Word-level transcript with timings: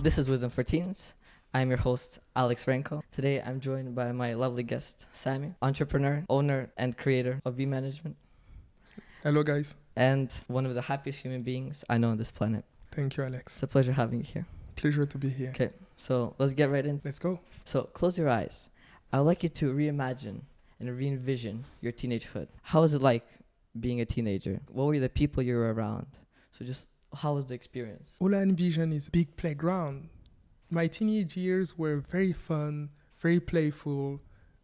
This 0.00 0.18
is 0.18 0.28
Wisdom 0.28 0.50
for 0.50 0.62
Teens. 0.62 1.14
I'm 1.54 1.68
your 1.70 1.78
host, 1.78 2.18
Alex 2.36 2.64
Renko. 2.66 3.02
Today 3.10 3.42
I'm 3.42 3.60
joined 3.60 3.94
by 3.94 4.12
my 4.12 4.34
lovely 4.34 4.62
guest, 4.62 5.06
Sammy, 5.12 5.54
entrepreneur, 5.62 6.24
owner, 6.28 6.70
and 6.76 6.96
creator 6.96 7.40
of 7.44 7.54
V 7.54 7.66
Management, 7.66 8.16
Hello, 9.22 9.42
guys. 9.42 9.74
and 9.96 10.32
one 10.46 10.66
of 10.66 10.74
the 10.74 10.82
happiest 10.82 11.20
human 11.20 11.42
beings 11.42 11.84
I 11.88 11.98
know 11.98 12.10
on 12.10 12.18
this 12.18 12.30
planet. 12.30 12.64
Thank 12.92 13.16
you, 13.16 13.24
Alex. 13.24 13.54
It's 13.54 13.62
a 13.62 13.66
pleasure 13.66 13.92
having 13.92 14.18
you 14.20 14.24
here. 14.24 14.46
Pleasure 14.76 15.04
to 15.04 15.18
be 15.18 15.28
here. 15.30 15.50
Okay, 15.50 15.70
so 15.96 16.34
let's 16.38 16.52
get 16.52 16.70
right 16.70 16.86
in. 16.86 17.00
Let's 17.04 17.18
go. 17.18 17.40
So 17.64 17.82
close 17.82 18.16
your 18.18 18.28
eyes. 18.28 18.70
I 19.12 19.18
would 19.18 19.26
like 19.26 19.42
you 19.42 19.48
to 19.48 19.72
reimagine 19.74 20.40
and 20.80 20.96
re-envision 20.96 21.64
your 21.80 21.92
teenagehood. 21.92 22.46
How 22.62 22.82
was 22.82 22.94
it 22.94 23.02
like 23.02 23.26
being 23.80 24.00
a 24.00 24.04
teenager? 24.04 24.60
What 24.70 24.84
were 24.86 24.98
the 25.00 25.08
people 25.08 25.42
you 25.42 25.56
were 25.56 25.72
around? 25.72 26.06
So 26.52 26.64
just 26.64 26.86
how 27.18 27.34
was 27.34 27.46
the 27.46 27.54
experience? 27.54 28.10
All 28.20 28.34
I 28.34 28.38
envision 28.38 28.92
is 28.92 29.08
a 29.08 29.10
big 29.10 29.36
playground. 29.36 30.08
My 30.70 30.86
teenage 30.86 31.36
years 31.36 31.76
were 31.76 31.96
very 32.10 32.32
fun, 32.32 32.90
very 33.20 33.40
playful, 33.40 34.20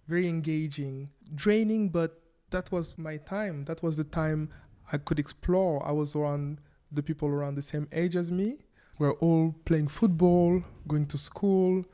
very 0.07 0.29
engaging, 0.29 1.11
draining, 1.35 1.89
but 1.89 2.21
that 2.51 2.71
was 2.71 2.97
my 2.97 3.17
time. 3.17 3.65
That 3.65 3.83
was 3.83 3.97
the 3.97 4.05
time 4.05 4.51
I 4.93 4.99
could 4.99 5.19
explore. 5.19 5.85
I 5.85 5.93
was 5.93 6.15
around 6.15 6.61
the 6.93 7.03
people 7.03 7.29
around 7.29 7.57
the 7.57 7.63
same 7.63 7.89
age 7.93 8.15
as 8.15 8.31
me. 8.31 8.59
We're 8.99 9.13
all 9.15 9.55
playing 9.65 9.89
football, 9.89 10.63
going 10.87 11.07
to 11.07 11.19
school, 11.19 11.85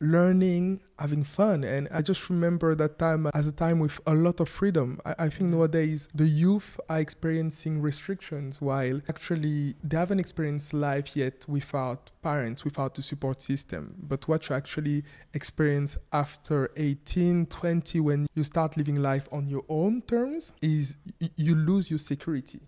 learning, 0.00 0.80
having 0.98 1.24
fun. 1.24 1.64
And 1.64 1.88
I 1.92 2.02
just 2.02 2.28
remember 2.30 2.74
that 2.74 2.98
time 2.98 3.28
as 3.34 3.46
a 3.46 3.52
time 3.52 3.78
with 3.80 3.98
a 4.06 4.14
lot 4.14 4.40
of 4.40 4.48
freedom. 4.48 4.98
I, 5.04 5.14
I 5.18 5.28
think 5.28 5.50
nowadays 5.50 6.08
the 6.14 6.26
youth 6.26 6.78
are 6.88 7.00
experiencing 7.00 7.80
restrictions 7.82 8.60
while 8.60 9.00
actually 9.08 9.74
they 9.84 9.96
haven't 9.96 10.20
experienced 10.20 10.72
life 10.74 11.16
yet 11.16 11.44
without 11.48 12.10
parents, 12.22 12.64
without 12.64 12.94
the 12.94 13.02
support 13.02 13.40
system. 13.42 13.94
But 13.98 14.26
what 14.28 14.48
you 14.48 14.56
actually 14.56 15.04
experience 15.34 15.98
after 16.12 16.70
18, 16.76 17.46
20, 17.46 18.00
when 18.00 18.26
you 18.34 18.44
start 18.44 18.76
living 18.76 18.96
life 18.96 19.28
on 19.32 19.48
your 19.48 19.64
own 19.68 20.02
terms, 20.02 20.52
is 20.62 20.96
y- 21.20 21.30
you 21.36 21.54
lose 21.54 21.90
your 21.90 21.98
security. 21.98 22.60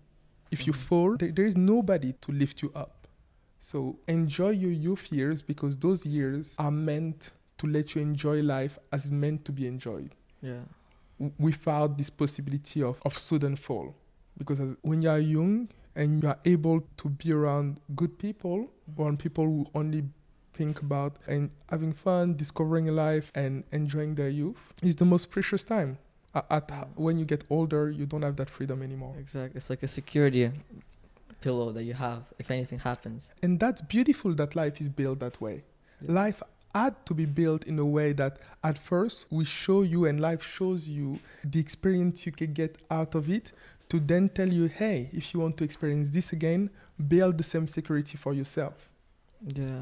If 0.51 0.65
you 0.65 0.73
Mhm. 0.73 0.77
fall, 0.77 1.17
there, 1.17 1.31
there 1.31 1.45
is 1.45 1.55
nobody 1.55 2.13
to 2.21 2.31
lift 2.31 2.61
you 2.63 2.71
up. 2.75 2.98
So 3.59 3.99
enjoy 4.07 4.51
your 4.51 4.71
youth 4.71 5.11
years 5.11 5.41
because 5.41 5.75
those 5.77 6.05
years 6.05 6.55
are 6.57 6.71
meant 6.71 7.31
to 7.57 7.67
let 7.67 7.93
you 7.93 8.01
enjoy 8.01 8.41
life 8.41 8.79
as 8.93 9.11
meant 9.11 9.43
to 9.45 9.51
be 9.51 9.67
enjoyed 9.67 10.11
Yeah. 10.41 10.61
w- 11.19 11.33
without 11.37 11.97
this 11.97 12.09
possibility 12.09 12.81
of, 12.81 13.01
of 13.05 13.17
sudden 13.17 13.57
fall. 13.57 13.93
Because 14.37 14.61
as, 14.61 14.77
when 14.81 15.01
you 15.01 15.09
are 15.09 15.19
young 15.19 15.67
and 15.93 16.23
you 16.23 16.29
are 16.29 16.39
able 16.45 16.81
to 16.97 17.09
be 17.09 17.33
around 17.33 17.81
good 17.97 18.17
people, 18.17 18.59
mm-hmm. 18.59 19.01
around 19.01 19.19
people 19.19 19.43
who 19.43 19.67
only 19.75 20.03
think 20.53 20.81
about 20.81 21.17
and 21.27 21.51
having 21.69 21.91
fun, 21.91 22.35
discovering 22.37 22.87
life, 22.87 23.29
and 23.35 23.65
enjoying 23.73 24.15
their 24.15 24.29
youth, 24.29 24.73
is 24.81 24.95
the 24.95 25.05
most 25.05 25.29
precious 25.29 25.63
time. 25.65 25.97
At, 26.33 26.45
Yeah. 26.69 26.85
when 26.95 27.17
you 27.17 27.25
get 27.25 27.43
older, 27.49 27.89
you 27.91 28.05
don't 28.05 28.21
have 28.21 28.37
that 28.37 28.49
freedom 28.49 28.81
anymore. 28.81 29.15
Exactly. 29.19 29.57
It's 29.57 29.69
like 29.69 29.83
a 29.83 29.87
security 29.87 30.49
pillow 31.41 31.71
that 31.71 31.83
you 31.83 31.93
have 31.93 32.23
if 32.37 32.51
anything 32.51 32.79
happens. 32.79 33.29
And 33.43 33.59
that's 33.59 33.81
beautiful 33.81 34.33
that 34.35 34.55
life 34.55 34.79
is 34.81 34.89
built 34.89 35.19
that 35.19 35.39
way. 35.41 35.63
Yeah. 36.01 36.11
Life 36.13 36.43
had 36.73 36.95
to 37.05 37.13
be 37.13 37.25
built 37.25 37.65
in 37.65 37.79
a 37.79 37.85
way 37.85 38.13
that 38.13 38.37
at 38.63 38.77
first 38.77 39.25
we 39.31 39.43
show 39.45 39.81
you 39.81 40.05
and 40.05 40.19
life 40.19 40.43
shows 40.43 40.87
you 40.87 41.19
the 41.43 41.59
experience 41.59 42.25
you 42.25 42.31
can 42.31 42.53
get 42.53 42.77
out 42.91 43.15
of 43.15 43.29
it 43.29 43.51
to 43.89 43.99
then 43.99 44.29
tell 44.29 44.47
you, 44.47 44.67
hey, 44.67 45.09
if 45.13 45.33
you 45.33 45.39
want 45.39 45.57
to 45.57 45.63
experience 45.63 46.09
this 46.11 46.31
again, 46.31 46.69
build 47.07 47.37
the 47.37 47.43
same 47.43 47.67
security 47.67 48.17
for 48.17 48.33
yourself. 48.33 48.89
Yeah. 49.55 49.81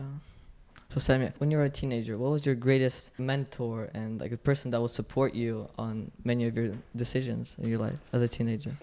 So 0.89 1.02
Sammy, 1.02 1.31
when 1.39 1.52
you 1.52 1.58
were 1.58 1.66
a 1.66 1.69
teenager, 1.69 2.17
what 2.17 2.31
was 2.31 2.45
your 2.45 2.55
greatest 2.55 3.11
mentor 3.19 3.89
and 3.94 4.22
like 4.22 4.31
a 4.31 4.38
person 4.38 4.72
that 4.72 4.81
would 4.81 4.91
support 4.91 5.33
you 5.33 5.68
on 5.78 6.09
many 6.24 6.45
of 6.45 6.56
your 6.56 6.72
decisions 6.95 7.57
in 7.59 7.68
your 7.68 7.79
life 7.79 8.01
as 8.13 8.22
a 8.22 8.28
teenager? 8.28 8.78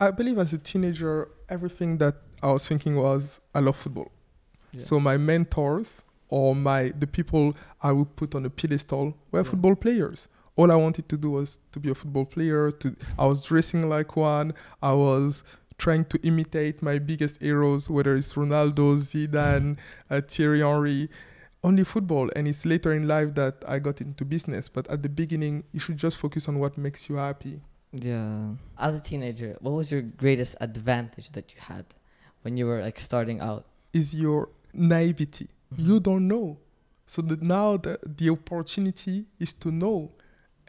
I- 0.00 0.10
believe 0.10 0.38
as 0.38 0.52
a 0.52 0.58
teenager, 0.58 1.28
everything 1.48 1.98
that 1.98 2.14
I 2.42 2.48
was 2.52 2.66
thinking 2.66 2.96
was, 2.96 3.40
I 3.54 3.60
love 3.60 3.76
football. 3.76 4.10
Yeah. 4.72 4.80
So 4.80 4.98
my 5.00 5.16
mentors 5.16 6.04
or 6.28 6.54
my 6.54 6.92
the 6.98 7.06
people 7.06 7.54
I 7.82 7.92
would 7.92 8.16
put 8.16 8.34
on 8.34 8.44
a 8.44 8.50
pedestal 8.50 9.14
were 9.30 9.40
Yeah. 9.42 9.50
football 9.50 9.74
players. 9.76 10.28
All 10.56 10.70
I 10.70 10.76
wanted 10.76 11.08
to 11.08 11.16
do 11.16 11.30
was 11.32 11.58
to 11.72 11.80
be 11.80 11.90
a 11.90 11.94
football 11.94 12.24
player. 12.24 12.70
To 12.70 12.94
I 13.18 13.26
was 13.26 13.44
dressing 13.44 13.88
like 13.88 14.16
one. 14.16 14.54
I 14.82 14.92
was 14.94 15.42
trying 15.78 16.04
to 16.06 16.18
imitate 16.26 16.82
my 16.82 16.98
biggest 16.98 17.42
heroes, 17.42 17.90
whether 17.90 18.14
it's 18.14 18.34
Ronaldo, 18.34 18.96
Zidane, 18.96 19.78
uh, 20.10 20.20
Thierry 20.28 20.60
Henry. 20.60 21.08
Only 21.64 21.82
football, 21.84 22.28
and 22.36 22.46
it's 22.46 22.66
later 22.66 22.92
in 22.92 23.08
life 23.08 23.34
that 23.36 23.64
I 23.66 23.78
got 23.78 24.00
into 24.02 24.24
business. 24.26 24.68
But 24.68 24.86
at 24.88 25.02
the 25.02 25.08
beginning, 25.08 25.64
you 25.72 25.80
should 25.80 25.96
just 25.96 26.18
focus 26.18 26.46
on 26.46 26.58
what 26.58 26.76
makes 26.76 27.08
you 27.08 27.16
happy. 27.16 27.62
Yeah. 27.94 28.54
As 28.78 28.94
a 28.96 29.00
teenager, 29.00 29.56
what 29.60 29.72
was 29.72 29.90
your 29.90 30.02
greatest 30.02 30.56
advantage 30.60 31.30
that 31.32 31.54
you 31.54 31.60
had 31.60 31.84
when 32.42 32.56
you 32.56 32.66
were 32.66 32.80
like 32.82 32.98
starting 32.98 33.40
out? 33.40 33.66
Is 33.92 34.14
your 34.14 34.48
naivety. 34.72 35.48
Mm-hmm. 35.72 35.88
you 35.88 36.00
don't 36.00 36.28
know. 36.28 36.58
So 37.06 37.22
that 37.22 37.42
now 37.42 37.76
the, 37.76 37.98
the 38.04 38.30
opportunity 38.30 39.24
is 39.38 39.52
to 39.54 39.70
know. 39.70 40.10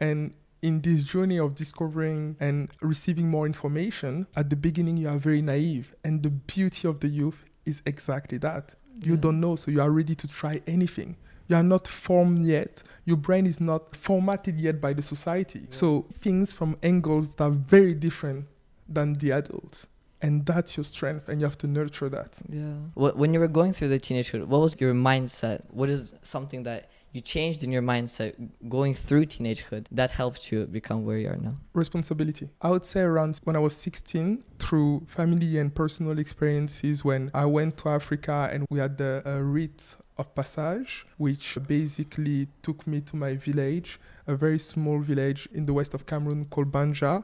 And 0.00 0.34
in 0.62 0.80
this 0.80 1.02
journey 1.02 1.38
of 1.38 1.54
discovering 1.54 2.36
and 2.40 2.70
receiving 2.80 3.28
more 3.28 3.46
information, 3.46 4.26
at 4.36 4.48
the 4.50 4.56
beginning 4.56 4.96
you 4.96 5.08
are 5.08 5.18
very 5.18 5.42
naive. 5.42 5.94
And 6.04 6.22
the 6.22 6.30
beauty 6.30 6.86
of 6.88 7.00
the 7.00 7.08
youth 7.08 7.44
is 7.64 7.82
exactly 7.86 8.38
that. 8.38 8.74
You 9.02 9.14
Yeah. 9.14 9.20
don't 9.20 9.40
know, 9.40 9.56
so 9.56 9.70
you 9.70 9.80
are 9.80 9.90
ready 9.90 10.14
to 10.14 10.28
try 10.28 10.60
anything. 10.66 11.16
You 11.48 11.56
are 11.56 11.62
not 11.62 11.86
formed 11.86 12.46
yet. 12.46 12.82
Your 13.04 13.16
brain 13.16 13.46
is 13.46 13.60
not 13.60 13.94
formatted 13.94 14.58
yet 14.58 14.80
by 14.80 14.92
the 14.92 15.02
society. 15.02 15.60
Yeah. 15.60 15.66
So 15.70 16.06
things 16.14 16.52
from 16.52 16.76
angles 16.82 17.30
that 17.30 17.44
are 17.44 17.50
very 17.50 17.94
different 17.94 18.46
than 18.88 19.14
the 19.14 19.32
adults. 19.32 19.86
And 20.22 20.46
that's 20.46 20.76
your 20.76 20.84
strength, 20.84 21.28
and 21.28 21.40
you 21.40 21.46
have 21.46 21.58
to 21.58 21.66
nurture 21.66 22.08
that. 22.08 22.38
Yeah. 22.48 22.72
When 22.94 23.34
you 23.34 23.38
were 23.38 23.48
going 23.48 23.72
through 23.74 23.88
the 23.88 24.00
teenagehood, 24.00 24.46
what 24.46 24.60
was 24.60 24.74
your 24.80 24.94
mindset? 24.94 25.60
What 25.70 25.90
is 25.90 26.14
something 26.22 26.62
that 26.62 26.88
you 27.12 27.20
changed 27.20 27.62
in 27.62 27.70
your 27.70 27.82
mindset 27.82 28.34
going 28.68 28.94
through 28.94 29.26
teenagehood 29.26 29.86
that 29.92 30.10
helped 30.10 30.50
you 30.50 30.66
become 30.66 31.04
where 31.04 31.18
you 31.18 31.28
are 31.28 31.36
now? 31.36 31.56
responsibility. 31.74 32.48
I 32.62 32.70
would 32.70 32.84
say 32.84 33.02
around 33.02 33.40
when 33.44 33.56
I 33.56 33.58
was 33.58 33.76
16, 33.76 34.42
through 34.58 35.06
family 35.06 35.58
and 35.58 35.74
personal 35.74 36.18
experiences, 36.18 37.04
when 37.04 37.30
I 37.34 37.44
went 37.44 37.76
to 37.78 37.90
Africa 37.90 38.48
and 38.50 38.66
we 38.70 38.78
had 38.78 38.96
the 38.96 39.22
uh, 39.26 39.40
rite 39.42 39.96
of 40.18 40.34
passage, 40.34 41.06
which 41.18 41.58
basically 41.66 42.48
took 42.62 42.86
me 42.86 43.00
to 43.02 43.16
my 43.16 43.34
village, 43.34 44.00
a 44.26 44.36
very 44.36 44.58
small 44.58 44.98
village 45.00 45.48
in 45.52 45.66
the 45.66 45.72
west 45.72 45.94
of 45.94 46.06
Cameroon 46.06 46.44
called 46.46 46.72
Bandja, 46.72 47.22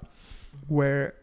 where 0.68 1.14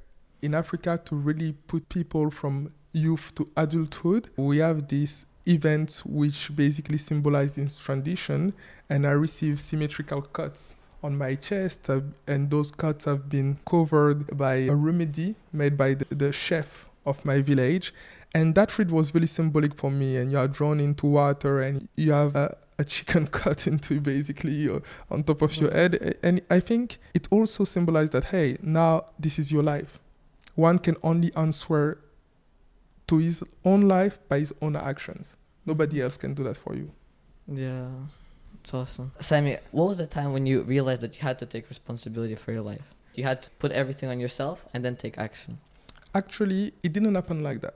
in 0.42 0.54
Africa 0.54 1.00
to 1.06 1.16
really 1.16 1.54
put 1.68 1.88
people 1.90 2.32
from 2.32 2.72
youth 2.92 3.32
to 3.36 3.48
adulthood, 3.56 4.30
we 4.38 4.58
have 4.58 4.88
this 4.88 5.26
event 5.48 6.02
which 6.06 6.56
basically 6.56 6.98
symbolize 6.98 7.56
this 7.56 7.80
transition, 7.80 8.54
and 8.90 9.06
I 9.06 9.12
received 9.12 9.60
symmetrical 9.60 10.22
cuts 10.22 10.76
on 11.02 11.18
my 11.18 11.36
chest, 11.36 11.90
uh, 11.90 12.02
and 12.28 12.50
those 12.50 12.72
cuts 12.72 13.06
have 13.06 13.30
been 13.30 13.58
covered 13.70 14.38
by 14.38 14.56
a 14.56 14.76
remedy 14.76 15.36
made 15.54 15.78
by 15.78 15.94
the, 15.94 16.06
the 16.14 16.34
chef 16.34 16.90
of 17.06 17.24
my 17.24 17.42
village. 17.42 17.94
And 18.34 18.54
that 18.56 18.78
read 18.78 18.92
was 18.92 19.14
really 19.14 19.28
symbolic 19.28 19.76
for 19.76 19.90
me. 19.90 20.18
And 20.18 20.32
you 20.32 20.38
are 20.38 20.48
drawn 20.48 20.80
into 20.80 21.08
water, 21.08 21.62
and 21.62 21.88
you 21.96 22.12
have 22.12 22.36
a, 22.36 22.56
a 22.78 22.84
chicken 22.84 23.28
cut 23.42 23.68
into 23.68 24.00
basically 24.00 24.70
on 25.10 25.24
top 25.24 25.42
of 25.42 25.56
your 25.58 25.70
mm. 25.72 25.76
head. 25.76 26.18
And 26.24 26.42
I 26.50 26.60
think 26.60 27.00
it 27.14 27.28
also 27.32 27.64
symbolized 27.64 28.12
that 28.14 28.26
hey, 28.26 28.58
now 28.62 29.06
this 29.18 29.40
is 29.40 29.52
your 29.52 29.64
life. 29.64 30.00
One 30.56 30.78
can 30.78 30.96
only 31.04 31.34
answer 31.36 32.00
to 33.08 33.18
his 33.18 33.44
own 33.66 33.82
life 33.82 34.20
by 34.30 34.40
his 34.40 34.54
own 34.62 34.76
actions. 34.76 35.36
Nobody 35.66 36.02
else 36.02 36.18
can 36.18 36.34
do 36.34 36.44
that 36.44 36.58
for 36.58 36.76
you. 36.76 36.92
Yeah. 37.48 37.88
It's 38.62 38.74
awesome. 38.74 39.12
Sammy, 39.20 39.58
what 39.72 39.88
was 39.88 39.98
the 39.98 40.06
time 40.06 40.32
when 40.32 40.46
you 40.46 40.62
realized 40.62 41.02
that 41.02 41.16
you 41.16 41.22
had 41.22 41.40
to 41.40 41.46
take 41.46 41.70
responsibility 41.70 42.36
for 42.36 42.52
your 42.52 42.62
life? 42.62 42.84
You 43.16 43.24
had 43.24 43.42
to 43.44 43.50
put 43.52 43.72
everything 43.72 44.10
on 44.10 44.20
yourself 44.20 44.66
and 44.74 44.86
then 44.86 44.96
take 44.96 45.18
action. 45.18 45.58
Actually, 46.14 46.74
it 46.84 46.94
didn't 46.94 47.16
happen 47.16 47.42
like 47.42 47.62
that. 47.62 47.76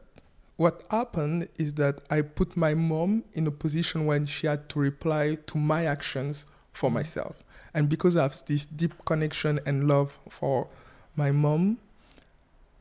What 0.57 0.83
happened 0.91 1.47
is 1.57 1.73
that 1.75 2.01
I 2.09 2.21
put 2.21 2.55
my 2.55 2.73
mom 2.75 3.23
in 3.33 3.47
a 3.47 3.51
position 3.51 4.05
when 4.05 4.25
she 4.25 4.47
had 4.47 4.69
to 4.69 4.79
reply 4.79 5.37
to 5.47 5.57
my 5.57 5.85
actions 5.85 6.45
for 6.73 6.89
Mhm. 6.89 6.93
myself. 6.93 7.43
And 7.73 7.89
because 7.89 8.15
I 8.15 8.23
have 8.23 8.39
this 8.45 8.65
deep 8.65 8.93
connection 9.05 9.59
and 9.65 9.87
love 9.87 10.19
for 10.29 10.67
my 11.15 11.31
mom, 11.31 11.79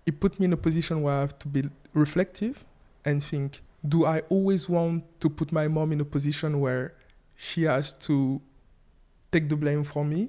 it 0.04 0.20
put 0.20 0.38
me 0.38 0.44
in 0.46 0.52
a 0.52 0.56
position 0.56 1.02
where 1.02 1.14
I 1.14 1.20
have 1.20 1.38
to 1.40 1.48
be 1.48 1.70
reflective 1.94 2.64
and 3.04 3.22
think 3.22 3.62
do 3.86 4.04
I 4.04 4.20
always 4.28 4.68
want 4.68 5.04
to 5.20 5.28
put 5.28 5.50
my 5.50 5.66
mom 5.66 5.90
in 5.92 6.00
a 6.00 6.04
position 6.04 6.60
where 6.60 6.94
she 7.34 7.62
has 7.64 7.92
to 8.06 8.40
take 9.32 9.48
the 9.48 9.56
blame 9.56 9.84
for 9.84 10.04
me? 10.04 10.28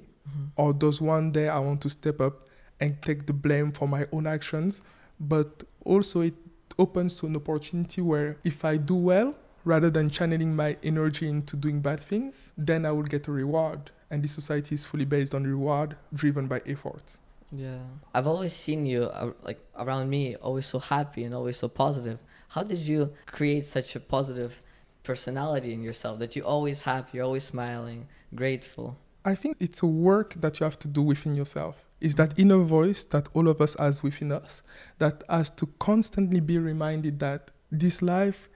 or 0.56 0.72
does 0.72 1.02
one 1.02 1.30
day 1.30 1.48
I 1.50 1.58
want 1.58 1.82
to 1.82 1.90
step 1.90 2.18
up 2.18 2.48
and 2.80 2.96
take 3.02 3.26
the 3.26 3.32
blame 3.34 3.70
for 3.72 3.86
my 3.86 4.06
own 4.10 4.26
actions? 4.26 4.80
But 5.20 5.64
also, 5.84 6.22
it 6.22 6.34
opens 6.78 7.16
to 7.20 7.26
an 7.26 7.36
opportunity 7.36 8.00
where 8.00 8.36
if 8.44 8.64
I 8.64 8.76
do 8.76 8.94
well, 8.94 9.34
rather 9.64 9.90
than 9.90 10.10
channeling 10.10 10.54
my 10.54 10.76
energy 10.82 11.28
into 11.28 11.56
doing 11.56 11.80
bad 11.80 12.00
things, 12.00 12.52
then 12.56 12.84
I 12.84 12.92
will 12.92 13.02
get 13.02 13.28
a 13.28 13.32
reward. 13.32 13.90
And 14.10 14.22
this 14.22 14.32
society 14.32 14.74
is 14.74 14.84
fully 14.84 15.04
based 15.04 15.34
on 15.34 15.44
reward 15.44 15.96
driven 16.12 16.46
by 16.46 16.60
effort. 16.66 17.16
Yeah. 17.50 17.78
I've 18.12 18.26
always 18.26 18.52
seen 18.52 18.86
you, 18.86 19.04
uh, 19.04 19.32
like 19.42 19.60
around 19.76 20.10
me, 20.10 20.36
always 20.36 20.66
so 20.66 20.78
happy 20.78 21.24
and 21.24 21.34
always 21.34 21.56
so 21.56 21.68
positive. 21.68 22.18
How 22.48 22.62
did 22.62 22.78
you 22.78 23.12
create 23.26 23.64
such 23.64 23.96
a 23.96 24.00
positive 24.00 24.60
personality 25.02 25.72
in 25.72 25.82
yourself 25.82 26.18
that 26.18 26.34
you're 26.34 26.46
always 26.46 26.82
happy, 26.82 27.18
you're 27.18 27.26
always 27.26 27.44
smiling, 27.44 28.08
grateful? 28.34 28.96
I 29.24 29.34
think 29.34 29.56
it's 29.60 29.82
a 29.82 29.86
work 29.86 30.34
that 30.34 30.60
you 30.60 30.64
have 30.64 30.78
to 30.80 30.88
do 30.88 31.02
within 31.02 31.34
yourself. 31.34 31.84
Is 32.04 32.16
that 32.16 32.38
inner 32.38 32.58
voice 32.58 33.02
that 33.06 33.28
all 33.34 33.48
of 33.48 33.62
us 33.62 33.74
has 33.78 34.02
within 34.02 34.30
us 34.30 34.62
that 34.98 35.22
has 35.28 35.48
to 35.50 35.66
constantly 35.78 36.38
be 36.40 36.58
reminded 36.58 37.18
that 37.20 37.50
this 37.72 38.02
life 38.02 38.50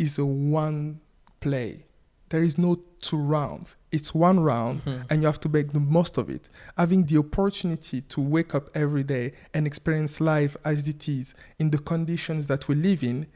is 0.00 0.18
a 0.18 0.24
one 0.26 0.98
play. 1.40 1.84
There 2.30 2.42
is 2.42 2.58
no 2.58 2.80
two 3.00 3.18
rounds. 3.18 3.76
It's 3.92 4.12
one 4.12 4.40
round 4.40 4.84
Mhm. 4.84 5.06
and 5.10 5.22
you 5.22 5.26
have 5.26 5.38
to 5.40 5.48
make 5.48 5.72
the 5.72 5.78
most 5.98 6.18
of 6.18 6.28
it. 6.28 6.50
Having 6.76 7.04
the 7.06 7.18
opportunity 7.18 8.00
to 8.00 8.20
wake 8.20 8.52
up 8.52 8.68
every 8.74 9.04
day 9.04 9.32
and 9.54 9.64
experience 9.64 10.20
life 10.20 10.56
as 10.64 10.88
it 10.88 11.08
is 11.08 11.34
in 11.60 11.70
the 11.70 11.78
conditions 11.78 12.48
that 12.48 12.66
we 12.66 12.74
live 12.74 13.04
in 13.04 13.26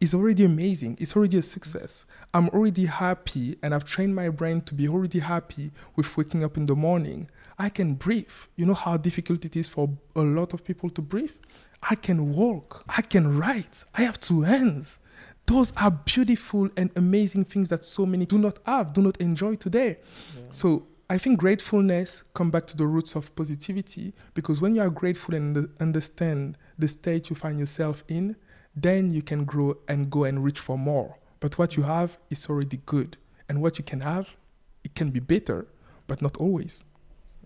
is 0.00 0.14
already 0.14 0.44
amazing. 0.44 0.96
It's 1.00 1.16
already 1.16 1.38
a 1.38 1.42
success. 1.42 2.04
I'm 2.32 2.48
already 2.50 2.86
happy 2.86 3.56
and 3.62 3.74
I've 3.74 3.84
trained 3.84 4.14
my 4.14 4.28
brain 4.28 4.60
to 4.62 4.74
be 4.74 4.86
already 4.88 5.18
happy 5.20 5.72
with 5.96 6.16
waking 6.16 6.44
up 6.44 6.56
in 6.56 6.66
the 6.66 6.76
morning. 6.76 7.28
I 7.58 7.68
can 7.68 7.94
breathe. 7.94 8.32
You 8.56 8.66
know 8.66 8.74
how 8.74 8.96
difficult 8.96 9.44
it 9.44 9.56
is 9.56 9.68
for 9.68 9.88
a 10.16 10.22
lot 10.22 10.52
of 10.54 10.64
people 10.64 10.90
to 10.90 11.02
breathe? 11.02 11.32
I 11.82 11.94
can 11.94 12.34
walk. 12.34 12.84
I 12.88 13.02
can 13.02 13.38
write. 13.38 13.84
I 13.94 14.02
have 14.02 14.18
two 14.18 14.42
hands. 14.42 14.98
Those 15.46 15.72
are 15.76 15.90
beautiful 15.90 16.70
and 16.76 16.90
amazing 16.96 17.44
things 17.44 17.68
that 17.68 17.84
so 17.84 18.06
many 18.06 18.24
do 18.24 18.38
not 18.38 18.58
have, 18.64 18.92
do 18.94 19.02
not 19.02 19.18
enjoy 19.18 19.56
today. 19.56 19.98
So 20.50 20.86
I 21.10 21.18
think 21.18 21.38
gratefulness 21.38 22.24
come 22.32 22.50
back 22.50 22.66
to 22.68 22.76
the 22.76 22.86
roots 22.86 23.14
of 23.14 23.34
positivity 23.36 24.14
because 24.32 24.62
when 24.62 24.74
you 24.74 24.80
are 24.80 24.88
grateful 24.88 25.34
and 25.34 25.68
understand 25.80 26.56
the 26.78 26.88
state 26.88 27.28
you 27.28 27.36
find 27.36 27.58
yourself 27.58 28.02
in, 28.08 28.36
then 28.74 29.10
you 29.10 29.22
can 29.22 29.44
grow 29.44 29.76
and 29.86 30.10
go 30.10 30.24
and 30.24 30.42
reach 30.42 30.60
for 30.60 30.78
more. 30.78 31.18
But 31.40 31.58
what 31.58 31.76
you 31.76 31.82
have 31.82 32.18
is 32.30 32.48
already 32.48 32.80
good, 32.86 33.18
and 33.48 33.60
what 33.60 33.78
you 33.78 33.84
can 33.84 34.00
have, 34.00 34.34
it 34.82 34.94
can 34.94 35.10
be 35.10 35.20
better, 35.20 35.66
but 36.06 36.22
not 36.22 36.38
always. 36.38 36.84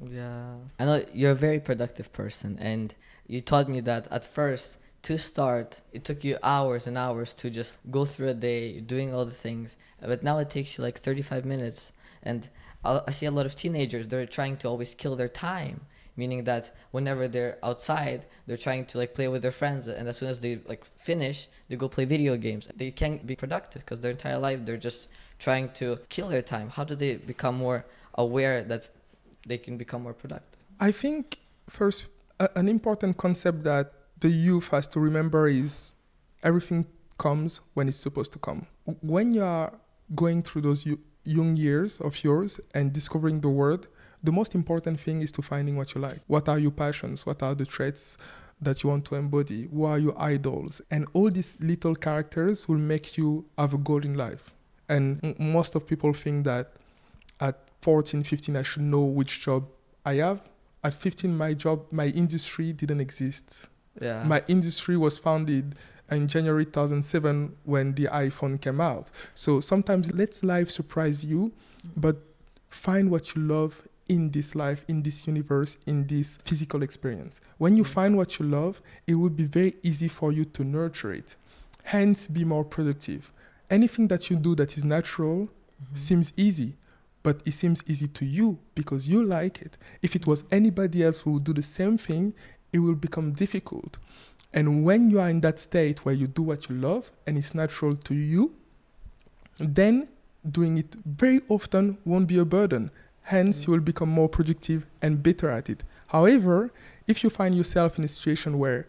Yeah. 0.06 0.54
I 0.78 0.84
know 0.84 1.04
you're 1.12 1.32
a 1.32 1.34
very 1.34 1.60
productive 1.60 2.12
person, 2.12 2.58
and 2.60 2.94
you 3.26 3.40
taught 3.40 3.68
me 3.68 3.80
that 3.80 4.06
at 4.10 4.24
first, 4.24 4.78
to 5.02 5.16
start, 5.16 5.80
it 5.92 6.04
took 6.04 6.24
you 6.24 6.38
hours 6.42 6.86
and 6.86 6.98
hours 6.98 7.32
to 7.34 7.50
just 7.50 7.78
go 7.90 8.04
through 8.04 8.28
a 8.28 8.34
day 8.34 8.80
doing 8.80 9.14
all 9.14 9.24
the 9.24 9.30
things. 9.30 9.76
But 10.00 10.22
now 10.22 10.38
it 10.38 10.50
takes 10.50 10.76
you 10.76 10.84
like 10.84 10.98
35 10.98 11.44
minutes. 11.44 11.92
And 12.22 12.48
I 12.84 13.10
see 13.10 13.26
a 13.26 13.30
lot 13.30 13.46
of 13.46 13.54
teenagers, 13.54 14.08
they're 14.08 14.26
trying 14.26 14.56
to 14.58 14.68
always 14.68 14.94
kill 14.94 15.16
their 15.16 15.28
time. 15.28 15.82
Meaning 16.16 16.44
that 16.44 16.74
whenever 16.90 17.28
they're 17.28 17.58
outside, 17.62 18.26
they're 18.46 18.56
trying 18.56 18.86
to 18.86 18.98
like 18.98 19.14
play 19.14 19.28
with 19.28 19.40
their 19.42 19.52
friends, 19.52 19.86
and 19.86 20.08
as 20.08 20.16
soon 20.16 20.28
as 20.28 20.40
they 20.40 20.58
like 20.66 20.84
finish, 20.84 21.46
they 21.68 21.76
go 21.76 21.88
play 21.88 22.06
video 22.06 22.36
games. 22.36 22.68
They 22.74 22.90
can't 22.90 23.24
be 23.24 23.36
productive 23.36 23.84
because 23.84 24.00
their 24.00 24.10
entire 24.10 24.38
life 24.38 24.64
they're 24.64 24.76
just 24.76 25.10
trying 25.38 25.70
to 25.74 26.00
kill 26.08 26.26
their 26.26 26.42
time. 26.42 26.70
How 26.70 26.82
do 26.82 26.96
they 26.96 27.14
become 27.14 27.54
more 27.54 27.86
aware 28.14 28.64
that 28.64 28.88
they 29.48 29.58
can 29.58 29.76
become 29.76 30.02
more 30.02 30.14
productive? 30.14 30.60
I 30.80 30.92
think 30.92 31.38
first 31.68 32.08
a, 32.40 32.48
an 32.56 32.68
important 32.68 33.16
concept 33.16 33.64
that 33.64 33.92
the 34.20 34.28
youth 34.28 34.68
has 34.68 34.88
to 34.88 35.00
remember 35.00 35.46
is 35.48 35.92
everything 36.42 36.86
comes 37.18 37.60
when 37.74 37.88
it's 37.88 37.96
supposed 37.96 38.32
to 38.32 38.38
come. 38.38 38.66
When 39.00 39.32
you 39.32 39.42
are 39.42 39.72
going 40.14 40.42
through 40.42 40.62
those 40.62 40.86
yo- 40.86 40.98
young 41.24 41.56
years 41.56 42.00
of 42.00 42.22
yours 42.24 42.60
and 42.74 42.92
discovering 42.92 43.40
the 43.40 43.48
world, 43.48 43.88
the 44.22 44.32
most 44.32 44.54
important 44.54 45.00
thing 45.00 45.20
is 45.20 45.30
to 45.32 45.42
finding 45.42 45.76
what 45.76 45.94
you 45.94 46.00
like. 46.00 46.18
What 46.26 46.48
are 46.48 46.58
your 46.58 46.70
passions? 46.70 47.26
What 47.26 47.42
are 47.42 47.54
the 47.54 47.66
traits 47.66 48.16
that 48.60 48.82
you 48.82 48.90
want 48.90 49.04
to 49.06 49.14
embody? 49.14 49.68
Who 49.72 49.84
are 49.84 49.98
your 49.98 50.20
idols? 50.20 50.80
And 50.90 51.06
all 51.12 51.30
these 51.30 51.56
little 51.60 51.94
characters 51.94 52.68
will 52.68 52.78
make 52.78 53.16
you 53.16 53.44
have 53.56 53.74
a 53.74 53.78
goal 53.78 54.04
in 54.04 54.14
life. 54.14 54.52
And 54.88 55.36
most 55.38 55.74
of 55.74 55.86
people 55.86 56.12
think 56.12 56.44
that 56.46 56.64
at 56.64 56.72
14, 57.80 58.22
15, 58.22 58.56
I 58.56 58.62
should 58.62 58.82
know 58.82 59.04
which 59.04 59.40
job 59.40 59.66
I 60.04 60.14
have. 60.14 60.40
At 60.84 60.94
15, 60.94 61.36
my 61.36 61.54
job, 61.54 61.86
my 61.90 62.06
industry 62.06 62.72
didn't 62.72 63.00
exist. 63.00 63.68
Yeah. 64.00 64.22
My 64.24 64.42
industry 64.48 64.96
was 64.96 65.18
founded 65.18 65.74
in 66.10 66.28
January 66.28 66.64
2007 66.64 67.56
when 67.64 67.94
the 67.94 68.04
iPhone 68.04 68.60
came 68.60 68.80
out. 68.80 69.10
So 69.34 69.60
sometimes 69.60 70.12
let 70.12 70.42
life 70.42 70.70
surprise 70.70 71.24
you, 71.24 71.52
but 71.96 72.16
find 72.70 73.10
what 73.10 73.34
you 73.34 73.42
love 73.42 73.86
in 74.08 74.30
this 74.30 74.54
life, 74.54 74.84
in 74.88 75.02
this 75.02 75.26
universe, 75.26 75.76
in 75.86 76.06
this 76.06 76.38
physical 76.44 76.82
experience. 76.82 77.40
When 77.58 77.76
you 77.76 77.84
find 77.84 78.16
what 78.16 78.38
you 78.38 78.46
love, 78.46 78.80
it 79.06 79.14
will 79.14 79.30
be 79.30 79.44
very 79.44 79.74
easy 79.82 80.08
for 80.08 80.32
you 80.32 80.44
to 80.46 80.64
nurture 80.64 81.12
it. 81.12 81.36
Hence, 81.84 82.26
be 82.26 82.44
more 82.44 82.64
productive. 82.64 83.30
Anything 83.70 84.08
that 84.08 84.30
you 84.30 84.36
do 84.36 84.54
that 84.54 84.78
is 84.78 84.84
natural 84.84 85.46
mm-hmm. 85.46 85.94
seems 85.94 86.32
easy, 86.36 86.74
but 87.28 87.46
it 87.46 87.52
seems 87.52 87.82
easy 87.86 88.08
to 88.08 88.24
you 88.24 88.58
because 88.74 89.06
you 89.06 89.22
like 89.22 89.60
it. 89.60 89.76
If 90.00 90.16
it 90.16 90.26
was 90.26 90.44
anybody 90.50 91.04
else 91.04 91.20
who 91.20 91.32
would 91.32 91.44
do 91.44 91.52
the 91.52 91.62
same 91.62 91.98
thing, 91.98 92.32
it 92.72 92.78
will 92.78 92.94
become 92.94 93.32
difficult. 93.32 93.98
And 94.54 94.82
when 94.82 95.10
you 95.10 95.20
are 95.20 95.28
in 95.28 95.42
that 95.42 95.58
state 95.58 96.06
where 96.06 96.14
you 96.14 96.26
do 96.26 96.40
what 96.40 96.70
you 96.70 96.76
love 96.76 97.12
and 97.26 97.36
it's 97.36 97.54
natural 97.54 97.96
to 97.96 98.14
you, 98.14 98.54
then 99.58 100.08
doing 100.50 100.78
it 100.78 100.96
very 101.04 101.42
often 101.50 101.98
won't 102.06 102.28
be 102.28 102.38
a 102.38 102.46
burden. 102.46 102.90
Hence, 103.20 103.66
you 103.66 103.74
will 103.74 103.80
become 103.80 104.08
more 104.08 104.30
productive 104.30 104.86
and 105.02 105.22
better 105.22 105.50
at 105.50 105.68
it. 105.68 105.84
However, 106.06 106.70
if 107.06 107.22
you 107.22 107.28
find 107.28 107.54
yourself 107.54 107.98
in 107.98 108.04
a 108.04 108.08
situation 108.08 108.58
where 108.58 108.88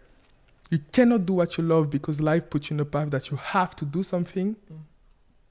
you 0.71 0.79
cannot 0.93 1.25
do 1.25 1.33
what 1.33 1.57
you 1.57 1.63
love 1.65 1.89
because 1.89 2.21
life 2.21 2.49
puts 2.49 2.69
you 2.69 2.75
in 2.75 2.79
a 2.79 2.85
path 2.85 3.09
that 3.09 3.31
you 3.31 3.35
have 3.35 3.75
to 3.75 3.83
do 3.85 4.01
something, 4.01 4.55
Mm. 4.55 4.77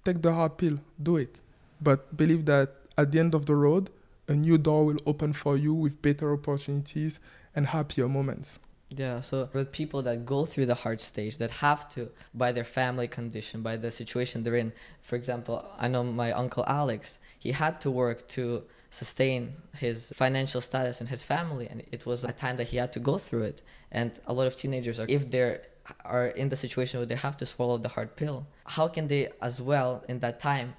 take 0.07 0.23
the 0.23 0.33
hard 0.33 0.57
pill, 0.57 0.79
do 1.03 1.19
it. 1.19 1.43
But 1.81 2.17
believe 2.17 2.45
that 2.47 2.75
at 2.99 3.13
the 3.13 3.19
end 3.19 3.35
of 3.35 3.47
the 3.47 3.55
road, 3.55 3.89
a 4.27 4.35
new 4.35 4.59
door 4.59 4.85
will 4.85 5.01
open 5.07 5.33
for 5.33 5.57
you 5.57 5.73
with 5.73 6.03
better 6.03 6.33
opportunities 6.35 7.21
and 7.55 7.69
happier 7.69 8.09
moments. 8.09 8.59
Yeah, 8.91 9.21
so 9.21 9.49
the 9.53 9.65
people 9.65 10.03
that 10.03 10.27
go 10.27 10.45
through 10.45 10.67
the 10.67 10.75
hard 10.75 11.01
stage, 11.01 11.37
that 11.39 11.51
have 11.51 11.89
to, 11.91 12.11
by 12.35 12.53
their 12.53 12.65
family 12.65 13.07
condition, 13.07 13.63
by 13.63 13.77
the 13.77 13.91
situation 13.91 14.43
they're 14.43 14.57
in. 14.57 14.73
For 15.03 15.17
example, 15.17 15.65
I 15.79 15.89
know 15.89 16.03
my 16.03 16.33
uncle 16.33 16.65
Alex, 16.67 17.19
he 17.39 17.53
had 17.53 17.81
to 17.83 17.91
work 17.91 18.27
to 18.29 18.65
sustain 18.91 19.55
his 19.77 20.11
financial 20.17 20.63
status 20.63 21.01
and 21.01 21.09
his 21.09 21.23
family, 21.23 21.69
and 21.69 21.83
it 21.93 22.07
was 22.07 22.25
a 22.25 22.33
time 22.33 22.57
that 22.57 22.69
he 22.69 22.79
had 22.79 22.93
to 22.95 23.01
go 23.01 23.19
through 23.19 23.43
it. 23.43 23.63
And 23.93 24.19
a 24.27 24.33
lot 24.33 24.47
of 24.47 24.57
teenagers 24.57 24.99
are, 24.99 25.07
if 25.09 25.31
they're 25.31 25.63
are 26.05 26.27
in 26.27 26.51
the 26.51 26.57
situation 26.57 27.01
where 27.01 27.07
they 27.07 27.15
have 27.15 27.37
to 27.39 27.47
swallow 27.47 27.79
the 27.79 27.89
hard 27.89 28.17
pill, 28.17 28.47
how 28.67 28.89
can 28.89 29.09
they 29.09 29.29
as 29.41 29.61
well 29.61 30.05
in 30.09 30.19
that 30.21 30.39
time, 30.41 30.75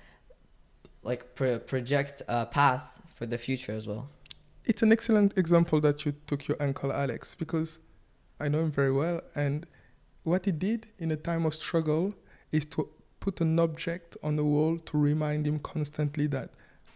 like 1.04 1.36
pro- 1.36 1.60
project 1.60 2.22
a 2.28 2.46
path 2.46 3.02
for 3.08 3.26
the 3.26 3.38
future 3.38 3.74
as 3.74 3.88
well? 3.88 4.10
It's 4.66 4.82
an 4.82 4.92
excellent 4.92 5.38
example 5.38 5.82
that 5.82 6.06
you 6.06 6.14
took 6.28 6.48
your 6.48 6.58
uncle 6.62 6.92
Alex 6.92 7.36
because 7.36 7.80
I 8.40 8.50
know 8.50 8.60
him 8.60 8.72
very 8.72 8.92
well. 8.92 9.22
And 9.36 9.66
what 10.24 10.46
he 10.46 10.52
did 10.52 10.88
in 11.00 11.12
a 11.12 11.16
time 11.16 11.46
of 11.46 11.56
struggle 11.56 12.14
is 12.52 12.66
to 12.68 12.90
put 13.20 13.42
an 13.42 13.60
object 13.60 14.18
on 14.24 14.36
the 14.36 14.44
wall 14.44 14.78
to 14.78 14.98
remind 14.98 15.46
him 15.48 15.60
constantly 15.60 16.28
that 16.28 16.52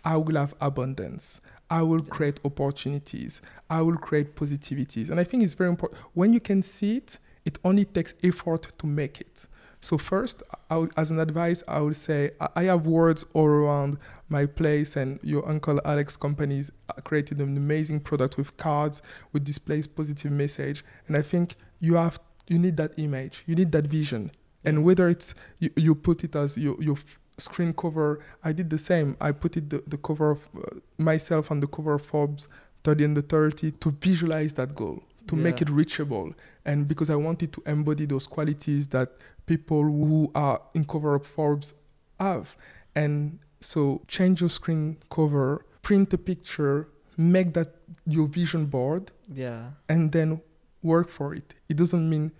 I 0.06 0.18
will 0.18 0.36
have 0.36 0.54
abundance. 0.60 1.42
I 1.70 1.82
will 1.82 2.02
create 2.02 2.40
opportunities. 2.46 3.42
I 3.70 3.82
will 3.82 3.98
create 3.98 4.36
positivities. 4.36 5.10
And 5.10 5.20
I 5.20 5.24
think 5.24 5.44
it's 5.44 5.54
very 5.54 5.70
important. 5.70 6.02
When 6.14 6.34
you 6.34 6.40
can 6.40 6.62
see 6.62 6.98
it, 6.98 7.20
it 7.46 7.58
only 7.64 7.86
takes 7.86 8.14
effort 8.24 8.68
to 8.78 8.88
make 8.88 9.22
it. 9.22 9.46
So 9.84 9.98
first, 9.98 10.42
I 10.70 10.78
would, 10.78 10.94
as 10.96 11.12
an 11.12 11.20
advice, 11.20 11.62
I 11.68 11.82
would 11.82 11.98
say 11.98 12.32
I- 12.56 12.64
have 12.64 12.88
words 12.88 13.26
all 13.34 13.48
around 13.48 13.98
my 14.30 14.46
place, 14.46 14.96
and 14.96 15.20
your 15.24 15.48
uncle 15.48 15.82
Alex 15.84 16.16
companies 16.16 16.72
created 17.04 17.40
an 17.40 17.58
amazing 17.58 18.00
product 18.00 18.38
with 18.38 18.56
cards, 18.56 19.02
with 19.34 19.44
displays 19.44 19.86
positive 19.86 20.32
message. 20.32 20.86
And 21.08 21.18
I 21.18 21.22
think 21.22 21.56
you 21.82 21.96
have 21.96 22.18
you 22.48 22.60
need 22.60 22.78
that 22.78 22.98
image, 22.98 23.44
you 23.46 23.56
need 23.56 23.74
that 23.74 23.88
vision, 23.88 24.32
and 24.64 24.86
whether 24.86 25.10
it's 25.10 25.36
you, 25.60 25.70
you 25.76 25.96
put 25.96 26.24
it 26.24 26.34
as 26.38 26.58
your 26.58 26.82
your 26.82 26.98
screen 27.38 27.74
cover, 27.74 28.22
I 28.42 28.54
did 28.54 28.70
the 28.70 28.78
same. 28.78 29.18
I 29.20 29.34
put 29.34 29.58
it 29.58 29.70
the, 29.70 29.84
the 29.86 29.98
cover 29.98 30.32
of 30.32 30.48
uh, 30.56 30.80
myself 30.98 31.52
on 31.52 31.60
the 31.60 31.68
cover 31.68 31.96
of 31.96 32.06
Forbes 32.06 32.48
30 32.86 33.04
under 33.04 33.22
30 33.22 33.72
to 33.72 33.92
visualize 34.00 34.54
that 34.54 34.76
goal, 34.76 35.04
to 35.28 35.36
make 35.36 35.62
it 35.62 35.70
reachable, 35.70 36.34
and 36.66 36.88
because 36.88 37.10
I 37.10 37.16
wanted 37.16 37.52
to 37.54 37.64
embody 37.66 38.06
those 38.06 38.28
qualities 38.28 38.88
that 38.88 39.10
people 39.46 39.84
who 39.84 40.32
are 40.36 40.62
in 40.74 40.86
cover 40.86 41.16
of 41.16 41.26
Forbes 41.26 41.74
have. 42.20 42.56
And 42.96 43.40
so 43.60 44.02
change 44.08 44.42
your 44.42 44.50
screen 44.50 44.98
cover, 45.10 45.66
print 45.82 46.14
a 46.14 46.18
picture, 46.18 46.88
make 47.18 47.54
that 47.54 47.76
your 48.06 48.28
vision 48.28 48.66
board, 48.66 49.12
Yeah. 49.34 49.72
and 49.90 50.12
then 50.12 50.42
work 50.82 51.10
for 51.10 51.34
it. 51.34 51.54
It 51.70 51.78
doesn't 51.78 52.10
mean 52.10 52.32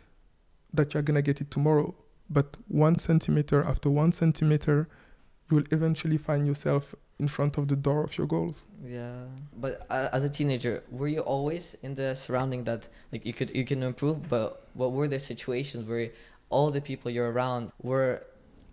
that 0.74 0.94
you're 0.94 1.04
gonna 1.04 1.22
get 1.22 1.40
it 1.42 1.52
tomorrow, 1.52 1.94
but 2.30 2.58
one 2.68 2.98
centimeter 2.98 3.64
after 3.64 3.90
one 3.90 4.12
centimeter, 4.12 4.88
you 5.50 5.58
will 5.58 5.66
eventually 5.72 6.18
find 6.18 6.48
yourself 6.48 6.96
in 7.20 7.28
front 7.28 7.58
of 7.58 7.68
the 7.68 7.76
door 7.76 8.04
of 8.04 8.18
your 8.18 8.26
goals. 8.28 8.66
Yeah, 8.86 9.26
but 9.56 9.86
uh, 9.90 10.10
as 10.12 10.24
a 10.24 10.30
teenager, 10.30 10.84
were 10.90 11.08
you 11.08 11.20
always 11.22 11.76
in 11.84 11.96
the 11.96 12.16
surrounding 12.16 12.64
that 12.66 12.90
like 13.12 13.26
you 13.26 13.34
could 13.34 13.56
you 13.56 13.64
can 13.66 13.84
improve? 13.84 14.28
But 14.28 14.68
what 14.74 14.92
were 14.92 15.08
the 15.08 15.20
situations 15.20 15.88
where 15.88 16.10
all 16.54 16.70
the 16.78 16.82
people 16.90 17.08
you're 17.16 17.32
around 17.32 17.72
were 17.82 18.14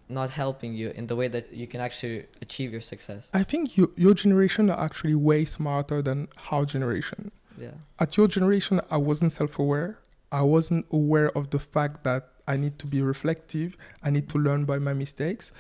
not 0.09 0.29
helping 0.43 0.73
you 0.81 0.89
in 0.91 1.07
the 1.07 1.17
way 1.21 1.29
that 1.29 1.45
you 1.61 1.67
can 1.73 1.81
actually 1.81 2.27
achieve 2.43 2.71
your 2.73 2.81
success? 2.93 3.23
I 3.33 3.43
think 3.51 3.77
you, 3.77 3.85
your 3.97 4.15
generation 4.15 4.71
are 4.71 4.81
actually 4.89 5.15
way 5.31 5.45
smarter 5.45 5.99
than 6.09 6.29
our 6.51 6.65
generation. 6.75 7.21
Yeah, 7.59 7.77
At 7.99 8.17
your 8.17 8.29
generation, 8.37 8.81
I 8.91 8.99
wasn't 9.11 9.33
self 9.33 9.59
aware. 9.59 9.99
I 10.33 10.43
wasn't 10.43 10.87
aware 11.01 11.31
of 11.39 11.45
the 11.51 11.59
fact 11.75 12.05
that 12.05 12.23
I 12.53 12.57
need 12.57 12.79
to 12.83 12.87
be 12.87 13.01
reflective. 13.03 13.77
I 14.03 14.11
need 14.11 14.29
to 14.31 14.39
learn 14.39 14.65
by 14.65 14.79
my 14.79 14.95
mistakes. 15.05 15.53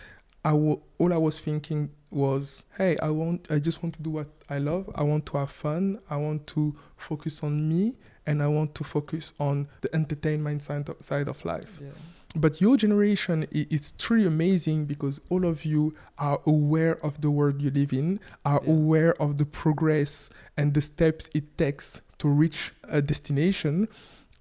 I 0.44 0.52
w- 0.62 0.80
all 0.98 1.12
I 1.12 1.18
was 1.28 1.38
thinking 1.38 1.90
was, 2.10 2.64
hey, 2.78 2.96
I 3.02 3.10
want, 3.10 3.46
I 3.50 3.58
just 3.58 3.82
want 3.82 3.94
to 3.96 4.02
do 4.02 4.10
what 4.10 4.28
I 4.48 4.58
love. 4.58 4.84
I 4.94 5.02
want 5.02 5.26
to 5.26 5.38
have 5.38 5.50
fun. 5.50 5.98
I 6.08 6.16
want 6.16 6.46
to 6.54 6.74
focus 6.96 7.42
on 7.42 7.68
me, 7.68 7.82
and 8.26 8.42
I 8.42 8.46
want 8.48 8.74
to 8.76 8.84
focus 8.84 9.32
on 9.38 9.68
the 9.80 9.94
entertainment 9.94 10.62
side 10.62 10.88
of, 10.88 10.96
side 11.02 11.28
of 11.28 11.44
life. 11.44 11.78
yeah, 11.80 11.88
But 12.36 12.60
your 12.60 12.76
generation, 12.76 13.46
it's 13.50 13.92
truly 13.98 14.26
amazing 14.26 14.84
because 14.86 15.20
all 15.30 15.44
of 15.44 15.64
you 15.64 15.94
are 16.18 16.38
aware 16.46 17.04
of 17.04 17.20
the 17.20 17.30
world 17.30 17.60
you 17.60 17.70
live 17.70 17.92
in, 17.92 18.20
are 18.44 18.60
Yeah. 18.64 18.72
aware 18.72 19.14
of 19.22 19.36
the 19.38 19.46
progress 19.46 20.30
and 20.56 20.74
the 20.74 20.80
steps 20.82 21.28
it 21.34 21.44
takes 21.58 22.00
to 22.18 22.28
reach 22.28 22.72
a 22.88 23.00
destination. 23.02 23.88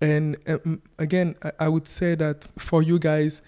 And 0.01 0.37
um, 0.47 0.81
again, 0.97 1.35
I, 1.43 1.51
I 1.65 1.67
would 1.69 1.87
say 1.87 2.15
that 2.15 2.47
for 2.59 2.81
you 2.83 2.99
guys, 2.99 3.41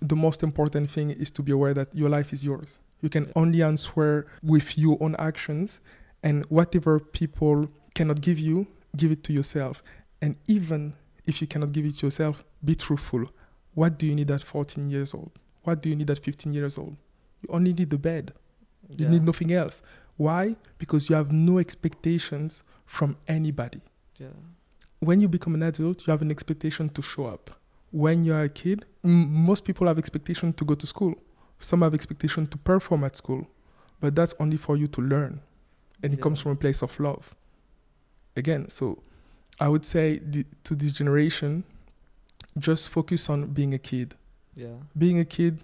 the 0.00 0.16
most 0.16 0.42
important 0.42 0.90
thing 0.90 1.10
is 1.10 1.30
to 1.32 1.42
be 1.42 1.52
aware 1.52 1.74
that 1.74 1.88
your 1.94 2.08
life 2.08 2.32
is 2.32 2.44
yours. 2.44 2.78
You 3.02 3.08
can 3.08 3.24
Yeah. 3.24 3.32
only 3.36 3.62
answer 3.62 4.26
with 4.42 4.78
your 4.78 4.96
own 5.00 5.16
actions, 5.18 5.80
and 6.22 6.44
whatever 6.50 7.00
people 7.00 7.68
cannot 7.96 8.20
give 8.20 8.38
you, 8.38 8.66
give 8.96 9.10
it 9.10 9.22
to 9.24 9.32
yourself. 9.32 9.82
And 10.20 10.36
even 10.46 10.94
if 11.26 11.40
you 11.40 11.46
cannot 11.46 11.72
give 11.72 11.84
it 11.84 11.98
to 11.98 12.06
yourself, 12.06 12.44
be 12.64 12.74
truthful. 12.74 13.24
What 13.74 13.98
do 13.98 14.06
you 14.06 14.14
need 14.14 14.30
at 14.30 14.42
14 14.42 14.88
years 14.90 15.14
old? 15.14 15.30
What 15.62 15.82
do 15.82 15.88
you 15.88 15.96
need 15.96 16.10
at 16.10 16.18
15 16.18 16.52
years 16.52 16.78
old? 16.78 16.96
You 17.42 17.48
only 17.54 17.72
need 17.72 17.90
the 17.90 17.98
bed. 17.98 18.32
You 18.88 19.06
yeah. 19.06 19.10
need 19.10 19.22
nothing 19.22 19.52
else. 19.52 19.82
Why? 20.16 20.56
Because 20.78 21.08
you 21.08 21.16
have 21.16 21.32
no 21.32 21.58
expectations 21.58 22.64
from 22.86 23.16
anybody. 23.28 23.80
yeah. 24.18 24.28
When 25.00 25.20
you 25.20 25.26
become 25.28 25.54
an 25.56 25.64
adult, 25.64 26.06
you 26.06 26.12
have 26.12 26.22
an 26.22 26.30
expectation 26.30 26.88
to 26.90 27.02
show 27.02 27.26
up. 27.26 27.50
When 27.90 28.22
you're 28.22 28.42
a 28.42 28.48
kid, 28.48 28.84
m- 29.02 29.32
most 29.32 29.64
people 29.64 29.88
have 29.88 29.98
expectation 29.98 30.52
to 30.52 30.64
go 30.64 30.74
to 30.74 30.86
school. 30.86 31.14
Some 31.58 31.82
have 31.82 31.92
expectation 31.94 32.46
to 32.46 32.56
perform 32.58 33.02
at 33.02 33.16
school, 33.16 33.46
but 34.00 34.14
that's 34.14 34.34
only 34.38 34.56
for 34.56 34.76
you 34.76 34.86
to 34.88 35.00
learn, 35.00 35.40
and 36.04 36.12
it 36.14 36.20
comes 36.20 36.40
from 36.40 36.52
a 36.52 36.56
place 36.56 36.82
of 36.82 36.98
love. 37.00 37.34
Again, 38.36 38.68
so 38.68 39.02
I 39.60 39.68
would 39.68 39.84
say 39.84 40.18
the, 40.18 40.44
to 40.64 40.74
this 40.74 40.92
generation, 40.92 41.64
just 42.58 42.88
focus 42.88 43.28
on 43.30 43.46
being 43.46 43.74
a 43.74 43.78
kid. 43.78 44.14
Yeah, 44.54 44.68
Being 44.98 45.18
a 45.20 45.24
kid, 45.24 45.60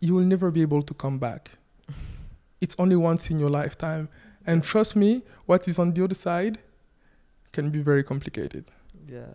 you 0.00 0.14
will 0.14 0.24
never 0.24 0.50
be 0.50 0.62
able 0.62 0.82
to 0.82 0.94
come 0.94 1.18
back. 1.18 1.50
It's 2.60 2.76
only 2.78 2.96
once 2.96 3.30
in 3.30 3.38
your 3.38 3.50
lifetime. 3.50 4.08
And 4.46 4.62
trust 4.62 4.94
me, 4.96 5.22
what 5.46 5.66
is 5.68 5.78
on 5.78 5.92
the 5.92 6.04
other 6.04 6.14
side 6.14 6.58
can 7.52 7.70
be 7.70 7.80
very 7.80 8.02
complicated. 8.02 8.64
yeah. 9.08 9.26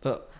But 0.00 0.30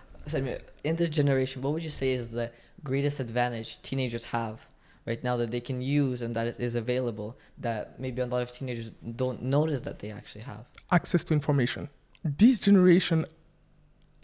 in 0.85 0.97
this 0.97 1.09
generation, 1.09 1.63
what 1.63 1.73
would 1.73 1.83
you 1.83 1.91
say 1.91 2.13
is 2.13 2.29
the 2.29 2.51
greatest 2.85 3.19
advantage 3.21 3.81
teenagers 3.83 4.25
have 4.27 4.67
right 5.07 5.23
now 5.25 5.37
that 5.37 5.51
they 5.51 5.61
can 5.61 5.81
use 5.83 6.23
and 6.23 6.35
that 6.37 6.47
is- 6.47 6.59
is 6.59 6.75
available 6.75 7.37
that 7.59 7.99
maybe 7.99 8.21
a 8.23 8.27
lot 8.27 8.43
of 8.43 8.51
teenagers 8.53 8.91
don't 9.17 9.43
notice 9.43 9.81
that 9.83 9.99
they 9.99 10.11
actually 10.11 10.45
have? 10.45 10.65
Access 10.91 11.25
to 11.25 11.35
information. 11.35 11.89
This 12.25 12.61
generation 12.61 13.27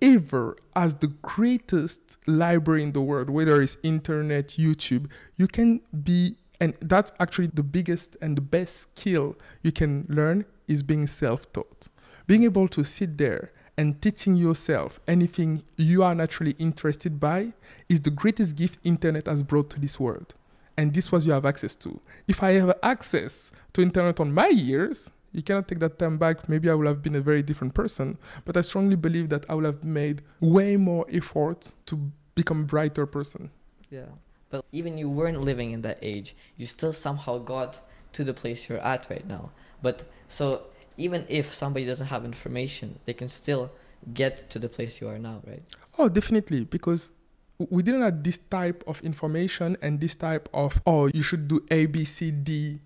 ever 0.03 0.57
has 0.75 0.97
the 0.97 1.09
greatest 1.09 2.17
library 2.27 2.83
in 2.83 2.93
the 2.93 3.01
world, 3.01 3.31
whether 3.31 3.61
it's 3.61 3.77
internet, 3.83 4.49
YouTube. 4.49 5.11
You 5.37 5.47
can 5.47 5.81
be, 6.03 6.37
and 6.61 6.75
that's 6.81 7.13
actually 7.21 7.49
the 7.49 7.63
biggest 7.63 8.17
and 8.21 8.37
the 8.37 8.43
best 8.43 8.77
skill 8.77 9.37
you 9.63 9.73
can 9.73 10.07
learn 10.09 10.45
is 10.69 10.83
being 10.83 11.07
self 11.07 11.53
taught. 11.53 11.89
Being 12.27 12.45
able 12.45 12.69
to 12.69 12.85
sit 12.85 13.19
there 13.19 13.53
and 13.77 14.01
teaching 14.01 14.37
yourself 14.37 15.01
anything 15.09 15.63
you 15.77 16.03
are 16.03 16.15
naturally 16.15 16.55
interested 16.59 17.21
by 17.21 17.53
is 17.89 18.01
the 18.01 18.11
greatest 18.11 18.57
gift 18.57 18.79
internet 18.85 19.27
has 19.27 19.43
brought 19.43 19.71
to 19.71 19.81
this 19.81 19.99
world. 19.99 20.35
And 20.77 20.93
this 20.93 21.13
was 21.13 21.27
you 21.27 21.33
have 21.33 21.47
access 21.47 21.75
to. 21.77 22.01
If 22.27 22.43
I 22.43 22.53
have 22.53 22.77
access 22.83 23.53
to 23.75 23.83
internet 23.83 24.21
on 24.21 24.33
my 24.33 24.49
years, 24.49 25.11
you 25.35 25.43
cannot 25.43 25.69
take 25.69 25.81
that 25.81 25.99
time 25.99 26.17
back. 26.17 26.49
Maybe 26.49 26.71
I 26.71 26.75
would 26.75 26.87
have 26.87 27.03
been 27.03 27.17
a 27.17 27.21
very 27.21 27.43
different 27.43 27.75
person, 27.75 28.17
but 28.45 28.57
I 28.57 28.63
strongly 28.63 28.97
believe 28.97 29.29
that 29.31 29.45
I 29.51 29.55
would 29.55 29.65
have 29.65 29.83
made 29.83 30.23
way 30.41 30.77
more 30.77 31.05
effort 31.13 31.73
to 31.87 32.11
become 32.37 32.61
a 32.61 32.65
brighter 32.65 33.05
person. 33.05 33.51
Yeah. 33.91 34.07
But 34.51 34.65
even 34.71 34.97
you 34.97 35.11
weren't 35.11 35.41
living 35.41 35.73
in 35.73 35.83
that 35.83 35.99
age, 36.01 36.37
you 36.57 36.67
still 36.67 36.93
somehow 36.93 37.39
got 37.39 37.81
to 38.13 38.23
the 38.23 38.33
place 38.33 38.69
you're 38.69 38.79
at 38.79 39.11
right 39.11 39.27
now. 39.27 39.51
But 39.83 40.05
so 40.29 40.63
even 40.97 41.27
if 41.29 41.53
somebody 41.53 41.85
doesn't 41.85 42.07
have 42.07 42.25
information, 42.25 43.01
they 43.05 43.13
can 43.13 43.29
still 43.29 43.73
get 44.13 44.49
to 44.51 44.61
the 44.61 44.69
place 44.69 45.01
you 45.01 45.09
are 45.09 45.19
now, 45.19 45.43
right? 45.47 45.63
Oh, 45.99 46.09
definitely, 46.09 46.65
because 46.65 47.11
we 47.59 47.83
didn't 47.83 48.03
have 48.03 48.23
this 48.23 48.39
type 48.51 48.85
of 48.87 49.03
information 49.03 49.77
and 49.83 50.01
this 50.01 50.15
type 50.15 50.49
of, 50.55 50.81
oh, 50.87 51.07
you 51.07 51.23
should 51.23 51.49
do 51.49 51.61
A, 51.71 51.87
B, 51.87 52.05
C, 52.05 52.31
D 52.31 52.81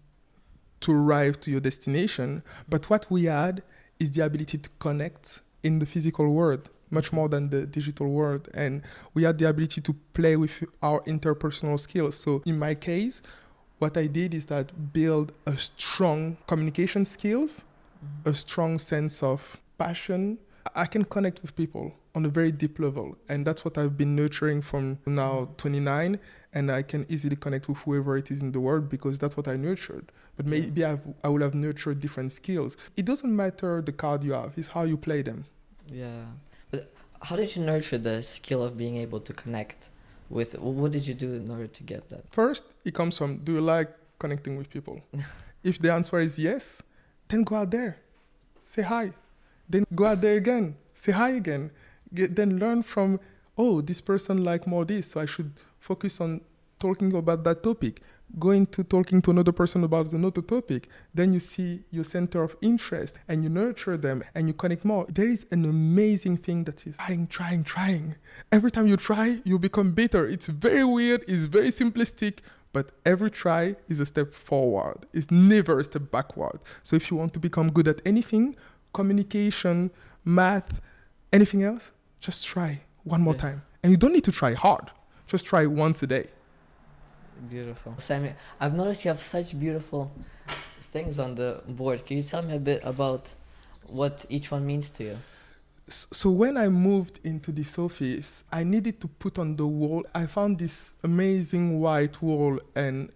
to 0.80 0.92
arrive 0.92 1.40
to 1.40 1.50
your 1.50 1.60
destination. 1.60 2.42
But 2.68 2.88
what 2.90 3.10
we 3.10 3.24
had 3.24 3.62
is 3.98 4.10
the 4.10 4.24
ability 4.24 4.58
to 4.58 4.70
connect 4.78 5.40
in 5.62 5.78
the 5.78 5.86
physical 5.86 6.32
world 6.32 6.70
much 6.90 7.12
more 7.12 7.28
than 7.28 7.50
the 7.50 7.66
digital 7.66 8.08
world. 8.08 8.48
And 8.54 8.82
we 9.14 9.24
had 9.24 9.38
the 9.38 9.48
ability 9.48 9.80
to 9.82 9.92
play 10.14 10.36
with 10.36 10.64
our 10.82 11.00
interpersonal 11.02 11.78
skills. 11.78 12.16
So 12.16 12.42
in 12.46 12.58
my 12.58 12.74
case, 12.74 13.22
what 13.78 13.96
I 13.96 14.06
did 14.06 14.34
is 14.34 14.46
that 14.46 14.92
build 14.92 15.32
a 15.46 15.56
strong 15.56 16.36
communication 16.46 17.04
skills, 17.04 17.64
a 18.24 18.34
strong 18.34 18.78
sense 18.78 19.22
of 19.22 19.60
passion. 19.78 20.38
I 20.74 20.86
can 20.86 21.04
connect 21.04 21.42
with 21.42 21.54
people 21.56 21.94
on 22.14 22.24
a 22.24 22.28
very 22.28 22.50
deep 22.50 22.78
level. 22.78 23.16
And 23.28 23.46
that's 23.46 23.64
what 23.64 23.78
I've 23.78 23.96
been 23.96 24.16
nurturing 24.16 24.62
from 24.62 24.98
now 25.06 25.50
29. 25.56 26.18
And 26.52 26.72
I 26.72 26.82
can 26.82 27.06
easily 27.08 27.36
connect 27.36 27.68
with 27.68 27.78
whoever 27.78 28.16
it 28.16 28.30
is 28.30 28.40
in 28.40 28.52
the 28.52 28.60
world 28.60 28.88
because 28.88 29.18
that's 29.18 29.36
what 29.36 29.46
I 29.46 29.56
nurtured. 29.56 30.10
But 30.38 30.46
maybe 30.46 30.84
I've, 30.84 31.00
I 31.24 31.28
would 31.28 31.42
have 31.42 31.54
nurtured 31.54 32.00
different 32.00 32.30
skills. 32.30 32.76
It 32.96 33.04
doesn't 33.04 33.34
matter 33.34 33.82
the 33.82 33.92
card 33.92 34.22
you 34.22 34.32
have, 34.32 34.52
it's 34.56 34.68
how 34.68 34.84
you 34.84 34.96
play 34.96 35.20
them. 35.22 35.44
Yeah. 35.92 36.22
But 36.70 36.92
how 37.20 37.34
did 37.36 37.54
you 37.54 37.62
nurture 37.62 37.98
the 37.98 38.22
skill 38.22 38.62
of 38.62 38.78
being 38.78 38.96
able 38.96 39.20
to 39.20 39.32
connect 39.32 39.88
with 40.30 40.56
what 40.58 40.92
did 40.92 41.06
you 41.06 41.14
do 41.14 41.34
in 41.34 41.50
order 41.50 41.66
to 41.66 41.82
get 41.82 42.08
that? 42.10 42.22
First, 42.30 42.62
it 42.84 42.94
comes 42.94 43.18
from 43.18 43.38
do 43.38 43.54
you 43.54 43.60
like 43.60 43.90
connecting 44.20 44.56
with 44.56 44.70
people? 44.70 45.00
if 45.64 45.80
the 45.80 45.92
answer 45.92 46.20
is 46.20 46.38
yes, 46.38 46.82
then 47.26 47.42
go 47.42 47.56
out 47.56 47.70
there, 47.72 47.98
say 48.60 48.82
hi. 48.82 49.12
Then 49.68 49.84
go 49.92 50.06
out 50.06 50.20
there 50.20 50.36
again, 50.36 50.76
say 50.94 51.12
hi 51.12 51.30
again. 51.30 51.72
Get, 52.14 52.36
then 52.36 52.58
learn 52.58 52.84
from, 52.84 53.18
oh, 53.56 53.80
this 53.80 54.00
person 54.00 54.44
like 54.44 54.68
more 54.68 54.84
this, 54.84 55.08
so 55.08 55.20
I 55.20 55.26
should 55.26 55.52
focus 55.80 56.20
on 56.20 56.42
talking 56.78 57.14
about 57.14 57.42
that 57.44 57.62
topic. 57.62 58.00
Going 58.38 58.66
to 58.68 58.84
talking 58.84 59.22
to 59.22 59.30
another 59.30 59.52
person 59.52 59.84
about 59.84 60.12
another 60.12 60.42
topic. 60.42 60.88
Then 61.14 61.32
you 61.32 61.40
see 61.40 61.82
your 61.90 62.04
center 62.04 62.42
of 62.42 62.56
interest 62.60 63.18
and 63.26 63.42
you 63.42 63.48
nurture 63.48 63.96
them 63.96 64.22
and 64.34 64.46
you 64.46 64.52
connect 64.54 64.84
more. 64.84 65.06
There 65.08 65.26
is 65.26 65.46
an 65.50 65.64
amazing 65.64 66.36
thing 66.38 66.64
that 66.64 66.86
is 66.86 66.96
trying, 66.98 67.26
trying, 67.28 67.64
trying. 67.64 68.16
Every 68.52 68.70
time 68.70 68.86
you 68.86 68.96
try, 68.96 69.40
you 69.44 69.58
become 69.58 69.92
better. 69.92 70.26
It's 70.26 70.46
very 70.46 70.84
weird, 70.84 71.24
it's 71.26 71.46
very 71.46 71.68
simplistic, 71.68 72.40
but 72.72 72.92
every 73.06 73.30
try 73.30 73.76
is 73.88 73.98
a 73.98 74.06
step 74.06 74.32
forward. 74.34 75.06
It's 75.14 75.30
never 75.30 75.80
a 75.80 75.84
step 75.84 76.10
backward. 76.12 76.60
So 76.82 76.96
if 76.96 77.10
you 77.10 77.16
want 77.16 77.32
to 77.32 77.40
become 77.40 77.72
good 77.72 77.88
at 77.88 78.02
anything, 78.04 78.56
communication, 78.92 79.90
math, 80.24 80.80
anything 81.32 81.62
else, 81.62 81.92
just 82.20 82.46
try 82.46 82.82
one 83.04 83.22
more 83.22 83.34
Yeah. 83.34 83.40
time. 83.40 83.62
And 83.82 83.90
you 83.90 83.96
don't 83.96 84.12
need 84.12 84.24
to 84.24 84.32
try 84.32 84.52
hard. 84.52 84.90
Just 85.26 85.46
try 85.46 85.64
once 85.66 86.02
a 86.02 86.06
day. 86.06 86.28
Beautiful. 87.48 87.94
Sammy, 87.98 88.32
I've 88.60 88.74
noticed 88.74 89.04
you 89.04 89.10
have 89.10 89.20
such 89.20 89.58
beautiful 89.58 90.10
things 90.80 91.18
on 91.18 91.34
the 91.34 91.62
board. 91.68 92.04
Can 92.04 92.16
you 92.16 92.22
tell 92.22 92.42
me 92.42 92.56
a 92.56 92.58
bit 92.58 92.80
about 92.84 93.30
what 93.86 94.26
each 94.28 94.50
one 94.50 94.66
means 94.66 94.90
to 94.90 95.04
you? 95.04 95.18
So 95.86 96.30
when 96.30 96.56
I 96.56 96.68
moved 96.68 97.20
into 97.24 97.50
this 97.52 97.78
office, 97.78 98.44
I 98.52 98.64
needed 98.64 99.00
to 99.00 99.08
put 99.08 99.38
on 99.38 99.56
the 99.56 99.66
wall. 99.66 100.04
I 100.14 100.26
found 100.26 100.58
this 100.58 100.92
amazing 101.02 101.80
white 101.80 102.20
wall 102.20 102.60
and 102.74 103.10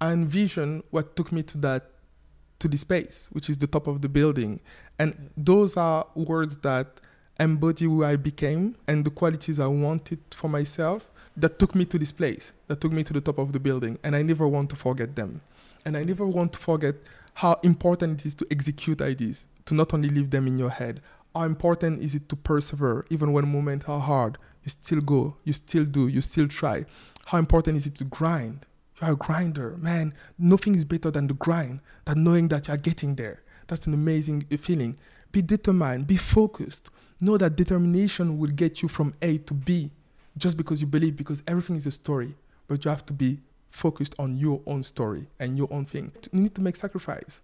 I 0.00 0.12
envisioned 0.12 0.82
what 0.90 1.14
took 1.14 1.30
me 1.30 1.42
to 1.44 1.58
that 1.58 1.84
to 2.58 2.68
the 2.68 2.78
space, 2.78 3.28
which 3.32 3.50
is 3.50 3.58
the 3.58 3.66
top 3.66 3.86
of 3.86 4.00
the 4.00 4.08
building. 4.08 4.60
And 4.98 5.30
those 5.36 5.76
are 5.76 6.06
words 6.14 6.56
that 6.58 7.00
embody 7.38 7.84
who 7.84 8.02
I 8.02 8.16
became 8.16 8.76
and 8.88 9.04
the 9.04 9.10
qualities 9.10 9.60
I 9.60 9.66
wanted 9.66 10.20
for 10.30 10.48
myself. 10.48 11.10
That 11.36 11.58
took 11.58 11.74
me 11.74 11.84
to 11.84 11.98
this 11.98 12.12
place, 12.12 12.52
that 12.66 12.80
took 12.80 12.92
me 12.92 13.04
to 13.04 13.12
the 13.12 13.20
top 13.20 13.38
of 13.38 13.52
the 13.52 13.60
building, 13.60 13.98
and 14.02 14.16
I 14.16 14.22
never 14.22 14.48
want 14.48 14.70
to 14.70 14.76
forget 14.76 15.14
them. 15.14 15.40
And 15.84 15.96
I 15.96 16.02
never 16.02 16.26
want 16.26 16.54
to 16.54 16.58
forget 16.58 16.94
how 17.34 17.60
important 17.62 18.20
it 18.20 18.26
is 18.26 18.34
to 18.36 18.46
execute 18.50 19.02
ideas, 19.02 19.46
to 19.66 19.74
not 19.74 19.92
only 19.92 20.08
leave 20.08 20.30
them 20.30 20.46
in 20.46 20.56
your 20.56 20.70
head. 20.70 21.02
How 21.34 21.42
important 21.42 22.00
is 22.00 22.14
it 22.14 22.28
to 22.30 22.36
persevere, 22.36 23.04
even 23.10 23.32
when 23.32 23.52
moments 23.52 23.86
are 23.86 24.00
hard? 24.00 24.38
You 24.64 24.70
still 24.70 25.00
go, 25.00 25.36
you 25.44 25.52
still 25.52 25.84
do, 25.84 26.08
you 26.08 26.22
still 26.22 26.48
try. 26.48 26.86
How 27.26 27.38
important 27.38 27.76
is 27.76 27.86
it 27.86 27.94
to 27.96 28.04
grind? 28.04 28.64
You're 29.00 29.12
a 29.12 29.16
grinder, 29.16 29.76
man. 29.76 30.14
Nothing 30.38 30.74
is 30.74 30.86
better 30.86 31.10
than 31.10 31.26
the 31.26 31.34
grind, 31.34 31.80
than 32.06 32.24
knowing 32.24 32.48
that 32.48 32.68
you're 32.68 32.78
getting 32.78 33.14
there. 33.14 33.42
That's 33.66 33.86
an 33.86 33.92
amazing 33.92 34.46
feeling. 34.58 34.96
Be 35.32 35.42
determined, 35.42 36.06
be 36.06 36.16
focused. 36.16 36.88
Know 37.20 37.36
that 37.36 37.56
determination 37.56 38.38
will 38.38 38.50
get 38.50 38.80
you 38.80 38.88
from 38.88 39.12
A 39.20 39.38
to 39.38 39.52
B 39.54 39.90
just 40.36 40.56
because 40.56 40.80
you 40.80 40.86
believe, 40.86 41.16
because 41.16 41.42
everything 41.46 41.76
is 41.76 41.86
a 41.86 41.90
story. 41.90 42.34
But 42.68 42.84
you 42.84 42.90
have 42.90 43.06
to 43.06 43.12
be 43.12 43.38
focused 43.70 44.14
on 44.18 44.36
your 44.36 44.60
own 44.66 44.82
story 44.82 45.26
and 45.38 45.56
your 45.56 45.68
own 45.70 45.84
thing. 45.84 46.12
You 46.32 46.40
need 46.40 46.54
to 46.54 46.60
make 46.60 46.76
sacrifice. 46.76 47.40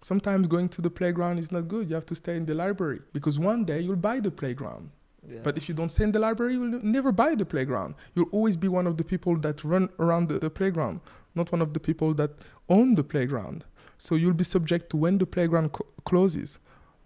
Sometimes 0.00 0.46
going 0.46 0.68
to 0.70 0.82
the 0.82 0.90
playground 0.90 1.38
is 1.38 1.50
not 1.50 1.68
good. 1.68 1.88
You 1.88 1.94
have 1.94 2.06
to 2.06 2.14
stay 2.14 2.36
in 2.36 2.46
the 2.46 2.54
library 2.54 3.00
because 3.12 3.38
one 3.38 3.64
day 3.64 3.80
you'll 3.80 3.96
buy 3.96 4.20
the 4.20 4.30
playground. 4.30 4.90
Yeah. 5.28 5.40
But 5.42 5.58
if 5.58 5.68
you 5.68 5.74
don't 5.74 5.90
stay 5.90 6.04
in 6.04 6.12
the 6.12 6.18
library, 6.18 6.54
you'll 6.54 6.80
never 6.82 7.12
buy 7.12 7.34
the 7.34 7.44
playground. 7.44 7.94
You'll 8.14 8.28
always 8.30 8.56
be 8.56 8.68
one 8.68 8.86
of 8.86 8.96
the 8.96 9.04
people 9.04 9.36
that 9.38 9.64
run 9.64 9.88
around 9.98 10.28
the, 10.28 10.38
the 10.38 10.50
playground, 10.50 11.00
not 11.34 11.50
one 11.50 11.60
of 11.60 11.74
the 11.74 11.80
people 11.80 12.14
that 12.14 12.30
own 12.68 12.94
the 12.94 13.04
playground. 13.04 13.64
So 13.98 14.14
you'll 14.14 14.32
be 14.32 14.44
subject 14.44 14.90
to 14.90 14.96
when 14.96 15.18
the 15.18 15.26
playground 15.26 15.72
co- 15.72 15.86
closes, 16.04 16.58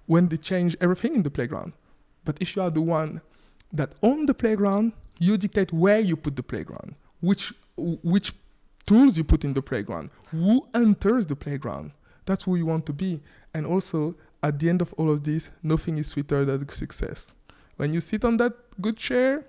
when 0.06 0.28
they 0.28 0.36
change 0.36 0.76
everything 0.80 1.14
in 1.14 1.22
the 1.22 1.30
playground. 1.30 1.72
But 2.24 2.36
if 2.40 2.54
you 2.54 2.62
are 2.62 2.70
the 2.70 2.82
one 2.82 3.22
that 3.72 3.94
own 4.02 4.26
the 4.26 4.34
playground, 4.34 4.92
you 5.18 5.36
dictate 5.36 5.72
where 5.72 6.00
you 6.00 6.16
put 6.16 6.36
the 6.36 6.42
playground, 6.42 6.94
which 7.20 7.52
which 7.76 8.34
tools 8.86 9.16
you 9.16 9.24
put 9.24 9.44
in 9.44 9.54
the 9.54 9.62
playground, 9.62 10.10
who 10.26 10.66
enters 10.74 11.26
the 11.26 11.36
playground. 11.36 11.92
That's 12.24 12.44
who 12.44 12.56
you 12.56 12.66
want 12.66 12.86
to 12.86 12.92
be. 12.92 13.20
And 13.54 13.66
also, 13.66 14.14
at 14.42 14.58
the 14.58 14.68
end 14.68 14.82
of 14.82 14.92
all 14.94 15.10
of 15.10 15.24
this, 15.24 15.50
nothing 15.62 15.98
is 15.98 16.08
sweeter 16.08 16.44
than 16.44 16.68
success. 16.68 17.34
When 17.76 17.92
you 17.92 18.00
sit 18.00 18.24
on 18.24 18.36
that 18.36 18.52
good 18.80 18.96
chair, 18.96 19.44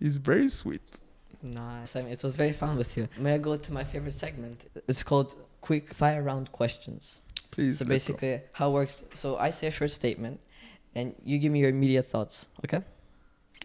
it's 0.00 0.16
very 0.16 0.48
sweet. 0.48 1.00
Nice. 1.42 1.96
I 1.96 2.02
mean, 2.02 2.12
it 2.12 2.22
was 2.22 2.32
very 2.32 2.52
fun 2.52 2.76
with 2.76 2.96
you. 2.96 3.08
May 3.18 3.34
I 3.34 3.38
go 3.38 3.56
to 3.56 3.72
my 3.72 3.84
favorite 3.84 4.14
segment? 4.14 4.62
It's 4.88 5.02
called 5.02 5.34
quick 5.60 5.92
fire 5.92 6.22
round 6.22 6.50
questions. 6.52 7.20
Please. 7.50 7.78
So 7.78 7.84
let's 7.84 8.06
go. 8.06 8.14
basically, 8.14 8.40
how 8.52 8.70
it 8.70 8.72
works? 8.72 9.04
So 9.14 9.36
I 9.36 9.50
say 9.50 9.66
a 9.68 9.70
short 9.70 9.90
statement, 9.90 10.40
and 10.94 11.14
you 11.24 11.38
give 11.38 11.52
me 11.52 11.60
your 11.60 11.68
immediate 11.68 12.06
thoughts. 12.06 12.46
Okay? 12.64 12.82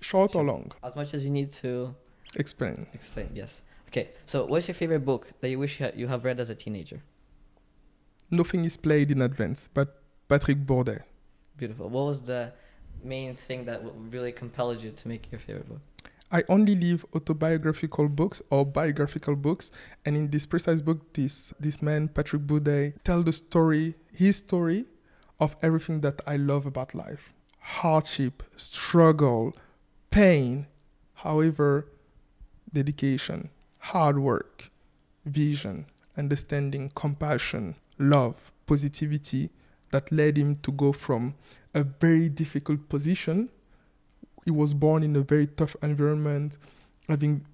Short 0.02 0.36
or 0.36 0.44
long? 0.44 0.72
As 0.84 0.96
much 0.96 1.14
as 1.14 1.24
you 1.24 1.32
need 1.32 1.52
to 1.54 1.96
Explain. 2.36 2.88
explain. 2.94 3.30
Yes. 3.34 3.62
Okay. 3.88 4.10
So, 4.26 4.46
what's 4.46 4.68
your 4.68 4.76
favorite 4.76 5.06
book 5.06 5.32
that 5.42 5.50
you 5.50 5.58
wish 5.58 5.80
you, 5.80 5.86
had, 5.86 6.00
have 6.10 6.24
read 6.24 6.40
as 6.40 6.50
a 6.50 6.56
teenager? 6.56 7.02
Nothing 8.32 8.66
is 8.66 8.78
played 8.78 9.10
in 9.10 9.22
advance, 9.22 9.70
but 9.74 10.04
Patrick 10.28 10.60
Bourdet. 10.66 11.02
Beautiful. 11.58 11.90
What 11.90 12.06
was 12.06 12.22
the 12.22 12.54
main 13.04 13.36
thing 13.36 13.66
that 13.66 13.82
really 14.12 14.32
compelled 14.32 14.82
you 14.82 14.92
to 14.92 15.08
make 15.08 15.32
your 15.32 15.40
favorite 15.40 15.68
book? 15.68 15.82
I 16.32 16.44
only 16.48 16.76
leave 16.76 17.04
autobiographical 17.16 18.08
books 18.08 18.42
or 18.52 18.64
biographical 18.64 19.36
books, 19.36 19.72
and 20.06 20.16
in 20.16 20.30
this 20.30 20.46
precise 20.46 20.82
book, 20.82 21.14
this 21.14 21.54
this 21.60 21.82
man 21.82 22.08
Patrick 22.08 22.44
Boudet 22.44 23.04
tell 23.04 23.24
the 23.24 23.32
story, 23.34 23.96
his 24.16 24.38
story, 24.38 24.86
of 25.40 25.56
everything 25.64 26.02
that 26.02 26.22
I 26.28 26.38
love 26.38 26.68
about 26.68 26.94
life: 26.94 27.34
hardship, 27.60 28.44
struggle, 28.58 29.56
pain. 30.10 30.68
However, 31.14 31.88
dedication, 32.72 33.50
hard 33.80 34.20
work, 34.20 34.70
vision, 35.26 35.86
understanding, 36.18 36.92
compassion, 36.96 37.76
love, 37.98 38.52
positivity, 38.66 39.50
that 39.92 40.12
led 40.12 40.38
him 40.38 40.56
to 40.58 40.72
go 40.72 40.92
from 40.94 41.34
a 41.74 41.84
very 41.84 42.30
difficult 42.30 42.88
position 42.90 43.50
he 44.50 44.52
was 44.52 44.74
born 44.74 45.04
in 45.04 45.16
a 45.16 45.22
very 45.22 45.46
tough 45.46 45.76
environment, 45.84 46.58
having 47.08 47.46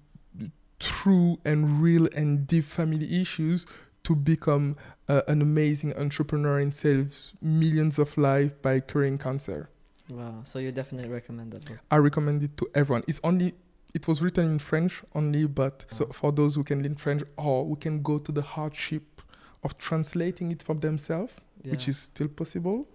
true 0.80 1.38
and 1.44 1.82
real 1.82 2.08
and 2.16 2.46
deep 2.46 2.64
family 2.64 3.20
issues 3.20 3.66
to 4.04 4.14
become 4.14 4.76
uh, 5.06 5.20
an 5.28 5.42
amazing 5.42 5.94
entrepreneur 5.96 6.58
and 6.58 6.74
save 6.74 7.14
millions 7.42 7.98
of 7.98 8.16
lives 8.16 8.52
by 8.62 8.80
curing 8.80 9.18
cancer. 9.18 9.68
Wow. 10.08 10.42
So 10.44 10.58
you 10.58 10.72
definitely 10.72 11.10
recommend 11.10 11.52
that 11.52 11.64
book. 11.66 11.78
I 11.90 11.96
recommend 11.96 12.42
it 12.42 12.56
to 12.58 12.68
everyone. 12.74 13.02
It's 13.08 13.20
only 13.24 13.54
it 13.94 14.06
was 14.06 14.22
written 14.22 14.44
in 14.44 14.58
French 14.58 15.02
only, 15.14 15.46
but 15.46 15.86
so 15.90 16.06
for 16.06 16.30
those 16.30 16.54
who 16.54 16.64
can 16.64 16.82
learn 16.82 16.96
French 16.96 17.22
or 17.36 17.64
who 17.64 17.76
can 17.76 18.02
go 18.02 18.18
to 18.18 18.30
the 18.30 18.42
hardship 18.42 19.22
of 19.62 19.78
translating 19.78 20.52
it 20.52 20.62
for 20.62 20.74
themselves, 20.74 21.32
which 21.64 21.88
is 21.88 21.96
still 21.98 22.28
possible, 22.28 22.86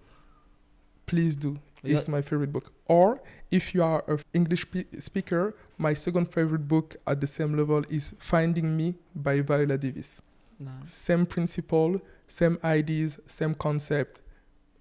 please 1.06 1.36
do. 1.36 1.58
Yeah. 1.82 1.96
It's 1.96 2.08
my 2.08 2.22
favorite 2.22 2.52
book. 2.52 2.72
Or 2.86 3.20
if 3.50 3.74
you 3.74 3.82
are 3.82 4.04
an 4.06 4.20
English 4.32 4.62
spe- 4.62 4.94
speaker, 5.00 5.56
my 5.76 5.94
second 5.94 6.32
favorite 6.32 6.68
book 6.68 6.94
at 7.06 7.20
the 7.20 7.26
same 7.26 7.56
level 7.56 7.84
is 7.90 8.14
Finding 8.20 8.76
Me 8.76 8.94
by 9.14 9.40
Viola 9.40 9.76
Davis. 9.76 10.22
Nice. 10.60 10.94
Same 10.94 11.26
principle, 11.26 12.00
same 12.28 12.56
ideas, 12.62 13.18
same 13.26 13.54
concept. 13.54 14.20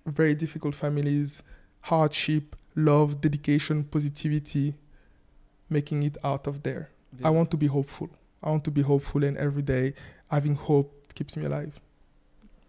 Very 0.05 0.35
difficult 0.35 0.75
families, 0.75 1.41
hardship, 1.81 2.55
love, 2.75 3.21
dedication, 3.21 3.83
positivity, 3.83 4.75
making 5.69 6.03
it 6.03 6.17
out 6.23 6.47
of 6.47 6.63
there. 6.63 6.89
I 7.23 7.29
want 7.29 7.51
to 7.51 7.57
be 7.57 7.67
hopeful. 7.67 8.09
I 8.41 8.49
want 8.49 8.63
to 8.63 8.71
be 8.71 8.81
hopeful, 8.81 9.23
and 9.23 9.37
every 9.37 9.61
day 9.61 9.93
having 10.29 10.55
hope 10.55 11.13
keeps 11.13 11.35
me 11.37 11.45
alive. 11.45 11.79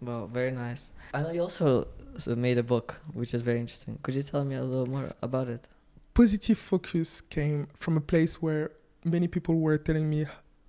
Well, 0.00 0.26
very 0.26 0.50
nice. 0.50 0.90
I 1.14 1.22
know 1.22 1.30
you 1.30 1.42
also 1.42 1.86
made 2.26 2.58
a 2.58 2.62
book, 2.62 2.96
which 3.14 3.34
is 3.34 3.42
very 3.42 3.60
interesting. 3.60 3.98
Could 4.02 4.14
you 4.14 4.22
tell 4.22 4.44
me 4.44 4.56
a 4.56 4.64
little 4.64 4.86
more 4.86 5.10
about 5.22 5.48
it? 5.48 5.68
positive 6.14 6.58
focus 6.58 7.20
came 7.20 7.66
from 7.78 7.96
a 7.96 8.00
place 8.00 8.42
where 8.42 8.70
many 9.04 9.26
people 9.28 9.58
were 9.58 9.78
telling 9.78 10.08
me 10.08 10.26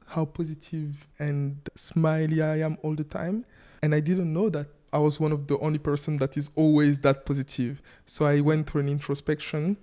how 0.07 0.25
positive 0.25 1.05
and 1.19 1.57
smiley 1.75 2.41
I 2.41 2.59
am 2.59 2.77
all 2.81 2.95
the 2.95 3.03
time. 3.03 3.45
And 3.81 3.93
I 3.93 3.99
didn't 3.99 4.31
know 4.31 4.49
that 4.49 4.67
I 4.93 4.99
was 4.99 5.19
one 5.19 5.31
of 5.31 5.47
the 5.47 5.57
only 5.59 5.79
person 5.79 6.17
that 6.17 6.37
is 6.37 6.51
always 6.55 6.99
that 6.99 7.25
positive. 7.25 7.81
So 8.05 8.25
I 8.25 8.41
went 8.41 8.69
through 8.69 8.81
an 8.81 8.89
introspection 8.89 9.77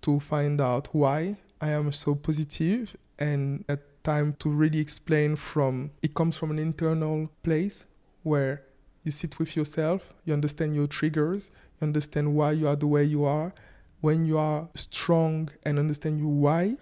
to 0.00 0.20
find 0.20 0.60
out 0.60 0.88
why 0.92 1.36
I 1.60 1.70
am 1.70 1.92
so 1.92 2.14
positive 2.14 2.96
and 3.18 3.64
at 3.68 3.80
time 4.04 4.34
to 4.38 4.50
really 4.50 4.78
explain 4.78 5.34
from 5.34 5.90
it 6.02 6.14
comes 6.14 6.36
from 6.36 6.50
an 6.50 6.58
internal 6.58 7.30
place 7.42 7.86
where 8.22 8.62
you 9.02 9.10
sit 9.10 9.38
with 9.38 9.56
yourself, 9.56 10.12
you 10.24 10.32
understand 10.32 10.74
your 10.74 10.86
triggers, 10.86 11.50
you 11.80 11.86
understand 11.86 12.34
why 12.34 12.52
you 12.52 12.68
are 12.68 12.76
the 12.76 12.86
way 12.86 13.04
you 13.04 13.24
are, 13.24 13.52
when 14.00 14.26
you 14.26 14.36
are 14.38 14.68
strong 14.76 15.50
and 15.64 15.78
understand 15.78 16.18
you 16.18 16.28
why, 16.28 16.76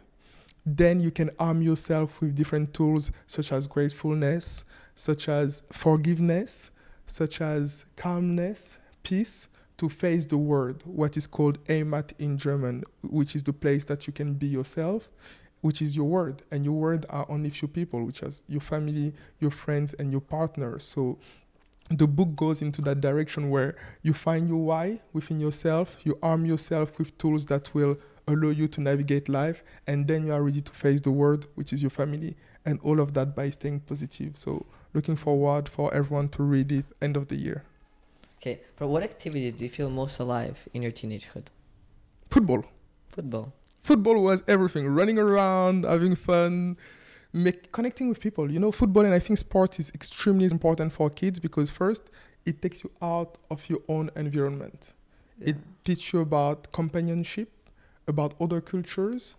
then 0.67 1.01
you 1.01 1.11
can 1.11 1.31
arm 1.39 1.63
yourself 1.63 2.21
with 2.21 2.35
different 2.35 2.75
tools 2.75 3.11
such 3.27 3.53
as 3.53 3.67
gratefulness, 3.67 4.65
such 4.95 5.29
as 5.29 5.63
forgiveness, 5.73 6.72
such 7.13 7.43
as 7.43 7.85
calmness, 7.95 8.79
peace, 9.03 9.49
to 9.77 9.91
face 9.91 10.25
the 10.25 10.39
world, 10.39 10.83
what 10.87 11.15
is 11.19 11.27
called 11.27 11.63
Heimat 11.65 12.13
in 12.19 12.39
German, 12.39 12.85
which 13.03 13.37
is 13.37 13.43
the 13.43 13.53
place 13.53 13.85
that 13.85 14.07
you 14.07 14.15
can 14.15 14.33
be 14.33 14.47
yourself, 14.47 15.11
which 15.61 15.83
is 15.83 15.95
your 15.95 16.07
word. 16.07 16.43
And 16.51 16.65
your 16.65 16.73
word 16.73 17.05
are 17.11 17.27
only 17.29 17.51
few 17.51 17.69
people, 17.69 18.03
which 18.05 18.23
is 18.23 18.43
your 18.47 18.63
family, 18.63 19.13
your 19.41 19.51
friends, 19.51 19.93
and 19.95 20.11
your 20.11 20.23
partner. 20.23 20.79
So 20.79 21.19
the 21.91 22.07
book 22.07 22.35
goes 22.35 22.63
into 22.63 22.81
that 22.83 23.03
direction 23.03 23.51
where 23.51 23.77
you 24.03 24.15
find 24.15 24.49
your 24.49 24.65
why 24.65 25.01
within 25.13 25.39
yourself, 25.39 25.99
you 26.05 26.19
arm 26.23 26.47
yourself 26.47 26.99
with 26.99 27.17
tools 27.19 27.45
that 27.47 27.75
will 27.75 27.99
allow 28.27 28.51
you 28.51 28.69
to 28.69 28.81
navigate 28.81 29.29
life, 29.29 29.65
and 29.87 30.09
then 30.09 30.27
you 30.27 30.33
are 30.33 30.43
ready 30.43 30.63
to 30.63 30.73
face 30.73 31.03
the 31.03 31.11
world, 31.11 31.47
which 31.57 31.75
is 31.75 31.83
your 31.83 31.91
family, 31.91 32.37
and 32.65 32.81
all 32.81 33.01
of 33.01 33.13
that 33.13 33.37
by 33.37 33.51
staying 33.51 33.81
positive. 33.81 34.39
So, 34.39 34.65
looking 34.95 35.17
forward 35.17 35.69
for 35.69 35.93
everyone 35.95 36.29
to 36.31 36.43
read 36.43 36.71
it 36.73 36.85
end 37.01 37.17
of 37.17 37.29
the 37.29 37.37
year. 37.37 37.63
Okay, 38.41 38.61
but 38.77 38.89
what 38.89 39.03
activity 39.03 39.51
do 39.53 39.65
you 39.65 39.71
feel 39.71 39.89
most 39.89 40.19
alive 40.19 40.69
in 40.75 40.83
your 40.83 40.91
teenagehood? 40.91 41.47
Football. 42.31 42.65
Football. 43.09 43.53
Football 43.83 44.23
was 44.23 44.43
everything 44.49 44.89
running 44.89 45.19
around, 45.19 45.85
having 45.85 46.15
fun, 46.15 46.77
make, 47.33 47.71
connecting 47.73 48.09
with 48.09 48.21
people. 48.21 48.51
You 48.51 48.59
know, 48.59 48.73
football 48.73 49.05
and 49.05 49.15
I 49.15 49.19
think 49.19 49.39
sport 49.39 49.79
is 49.79 49.91
extremely 49.95 50.47
important 50.47 50.93
for 50.93 51.11
kids 51.11 51.39
because, 51.39 51.71
first, 51.71 52.03
it 52.45 52.61
takes 52.61 52.83
you 52.83 52.91
out 53.01 53.39
of 53.51 53.69
your 53.69 53.81
own 53.89 54.11
environment. 54.17 54.93
It 55.41 55.57
teaches 55.85 56.13
you 56.13 56.21
about 56.21 56.71
companionship, 56.73 57.51
about 58.07 58.35
other 58.41 58.61
cultures, 58.61 59.35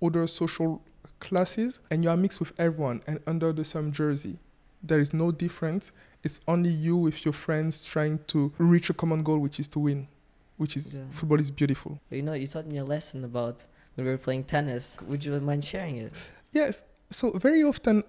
other 0.00 0.26
social 0.26 0.82
classes, 1.20 1.80
and 1.90 2.04
you 2.04 2.10
are 2.10 2.16
mixed 2.16 2.40
with 2.40 2.52
everyone 2.58 3.02
and 3.06 3.20
under 3.26 3.52
the 3.52 3.64
same 3.64 3.92
jersey. 3.92 4.38
There 4.82 4.98
is 5.00 5.12
no 5.12 5.30
difference. 5.32 5.92
It's 6.24 6.40
only 6.48 6.70
you 6.70 6.96
with 6.96 7.24
your 7.24 7.32
friends 7.32 7.84
trying 7.84 8.20
to 8.28 8.52
reach 8.58 8.90
a 8.90 8.94
common 8.94 9.22
goal, 9.22 9.38
which 9.38 9.58
is 9.60 9.68
to 9.68 9.78
win, 9.78 10.08
which 10.56 10.76
is 10.76 10.96
Yeah. 10.96 11.04
football 11.10 11.40
is 11.40 11.50
beautiful. 11.50 12.00
You 12.10 12.22
know, 12.22 12.32
you 12.34 12.46
taught 12.46 12.66
me 12.66 12.78
a 12.78 12.84
lesson 12.84 13.24
about 13.24 13.64
when 13.94 14.06
we 14.06 14.12
were 14.12 14.18
playing 14.18 14.44
tennis. 14.44 14.96
Would 15.06 15.24
you 15.24 15.38
mind 15.40 15.64
sharing 15.64 15.96
it? 15.98 16.12
Yes. 16.52 16.82
So 17.10 17.30
very 17.38 17.62
often, 17.62 18.02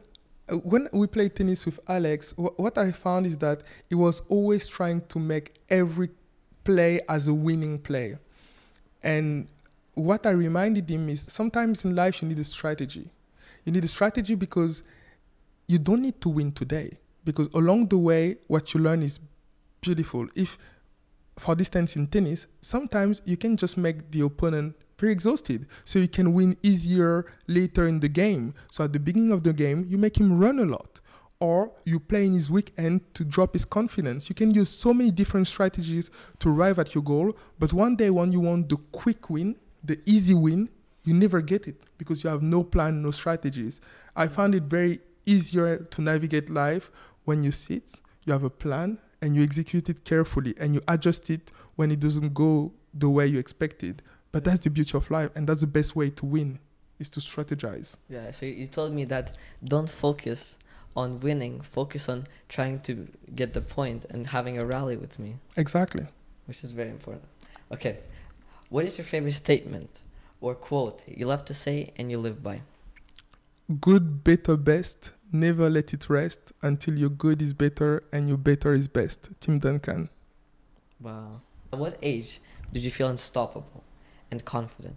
uh, 0.50 0.58
when 0.58 0.90
we 0.94 1.08
play 1.08 1.30
tennis 1.30 1.66
with 1.66 1.80
Alex, 1.88 2.34
wh- 2.34 2.58
what 2.60 2.78
I 2.78 2.92
found 2.92 3.26
is 3.26 3.38
that 3.40 3.64
he 3.90 3.96
was 3.96 4.22
always 4.30 4.68
trying 4.68 5.02
to 5.08 5.20
make 5.20 5.54
every 5.70 6.10
play 6.64 7.02
as 7.10 7.28
a 7.28 7.34
winning 7.34 7.80
play. 7.80 8.18
And 9.04 9.48
what 9.96 10.26
I 10.26 10.32
reminded 10.32 10.90
him 10.90 11.10
is 11.10 11.22
sometimes 11.22 11.86
in 11.86 11.96
life 11.96 12.22
you 12.22 12.28
need 12.28 12.40
a 12.40 12.44
strategy. 12.44 13.10
You 13.66 13.72
need 13.72 13.84
a 13.84 13.88
strategy 13.88 14.36
because 14.36 14.84
you 15.74 15.80
don't 15.80 16.04
need 16.04 16.22
to 16.22 16.30
win 16.30 16.52
today. 16.52 17.00
Because 17.26 17.48
along 17.56 17.88
the 17.88 17.98
way, 17.98 18.38
what 18.48 18.74
you 18.74 18.80
learn 18.80 19.02
is 19.02 19.20
beautiful. 19.82 20.28
If, 20.36 20.58
for 21.38 21.58
instance, 21.58 21.96
in 21.96 22.08
tennis, 22.08 22.46
sometimes 22.62 23.22
you 23.26 23.38
can 23.38 23.58
just 23.58 23.76
make 23.76 24.12
the 24.12 24.22
opponent 24.22 24.76
very 25.00 25.12
exhausted. 25.12 25.68
So 25.84 25.98
you 25.98 26.08
can 26.08 26.34
win 26.34 26.56
easier 26.62 27.26
later 27.48 27.88
in 27.88 28.00
the 28.00 28.08
game. 28.08 28.54
So 28.72 28.84
at 28.84 28.94
the 28.94 29.00
beginning 29.00 29.32
of 29.32 29.44
the 29.44 29.52
game, 29.52 29.88
you 29.90 29.98
make 29.98 30.18
him 30.18 30.38
run 30.38 30.60
a 30.60 30.66
lot. 30.66 31.00
Or 31.40 31.72
you 31.86 32.00
play 32.00 32.28
in 32.28 32.34
his 32.34 32.52
weak 32.52 32.72
end 32.78 33.02
to 33.16 33.26
drop 33.26 33.54
his 33.54 33.66
confidence. 33.66 34.30
You 34.30 34.36
can 34.36 34.54
use 34.54 34.70
so 34.70 34.94
many 34.94 35.10
different 35.10 35.48
strategies 35.48 36.12
to 36.40 36.50
arrive 36.50 36.78
at 36.78 36.94
your 36.94 37.04
goal. 37.04 37.36
But 37.58 37.74
one 37.74 37.96
day, 37.96 38.12
when 38.12 38.32
you 38.32 38.42
want 38.42 38.70
the 38.70 38.78
quick 38.92 39.30
win, 39.30 39.56
the 39.84 40.00
easy 40.06 40.36
win, 40.36 40.70
you 41.04 41.14
never 41.14 41.42
get 41.42 41.68
it 41.68 41.82
because 41.98 42.24
you 42.24 42.30
have 42.30 42.44
no 42.44 42.64
plan, 42.64 43.02
no 43.02 43.12
strategies. 43.12 43.82
I 44.16 44.28
found 44.28 44.56
it 44.56 44.64
very 44.64 45.00
easier 45.26 45.78
to 45.78 46.02
navigate 46.02 46.50
life 46.50 46.92
when 47.26 47.44
you 47.44 47.52
sit, 47.52 48.00
you 48.26 48.34
have 48.34 48.44
a 48.44 48.50
plan, 48.50 48.98
and 49.22 49.36
you 49.36 49.44
execute 49.44 49.88
it 49.90 50.04
carefully 50.04 50.54
and 50.60 50.74
you 50.74 50.82
adjust 50.88 51.30
it 51.30 51.52
when 51.78 51.92
it 51.92 52.00
doesn't 52.02 52.34
go 52.34 52.72
the 52.94 53.10
way 53.10 53.26
you 53.26 53.40
expected. 53.40 54.02
But 54.34 54.44
that's 54.44 54.60
the 54.60 54.70
beauty 54.70 54.98
of 54.98 55.10
life, 55.10 55.30
and 55.36 55.48
that's 55.48 55.62
the 55.62 55.68
best 55.68 55.96
way 55.96 56.10
to 56.10 56.26
win 56.26 56.60
is 57.00 57.10
to 57.10 57.20
strategize. 57.20 57.96
Yeah, 58.10 58.32
so 58.32 58.46
you 58.46 58.68
told 58.68 58.94
me 58.94 59.06
that 59.06 59.38
don't 59.64 59.90
focus 59.90 60.58
on 60.96 61.20
winning, 61.22 61.62
focus 61.62 62.10
on 62.10 62.26
trying 62.50 62.80
to 62.82 63.08
get 63.36 63.54
the 63.54 63.62
point 63.62 64.06
and 64.10 64.28
having 64.28 64.62
a 64.62 64.66
rally 64.66 64.98
with 64.98 65.18
me, 65.20 65.36
Exactly. 65.58 66.06
which 66.46 66.64
is 66.64 66.72
very 66.72 66.90
important. 66.90 67.24
Okay, 67.72 67.98
what 68.70 68.86
is 68.86 68.98
your 68.98 69.06
favorite 69.06 69.34
statement 69.34 69.90
or 70.42 70.54
quote 70.54 71.02
you 71.08 71.26
love 71.26 71.46
to 71.46 71.54
say 71.54 71.92
and 71.98 72.12
you 72.12 72.18
live 72.20 72.44
by? 72.44 72.62
Good, 73.80 74.24
better, 74.24 74.58
best. 74.58 75.12
Never 75.32 75.70
let 75.70 75.94
it 75.94 76.10
rest 76.10 76.52
until 76.62 76.98
your 76.98 77.10
good 77.10 77.42
is 77.42 77.54
better 77.54 78.04
and 78.12 78.28
your 78.28 78.38
better 78.38 78.74
is 78.74 78.88
best. 78.88 79.30
Tim 79.40 79.58
Duncan. 79.58 80.10
Wow. 81.00 81.42
At 81.72 81.80
what 81.80 81.98
age 82.02 82.40
did 82.72 82.84
you 82.84 82.92
feel 82.92 83.08
unstoppable 83.08 83.84
and 84.30 84.44
confident? 84.46 84.96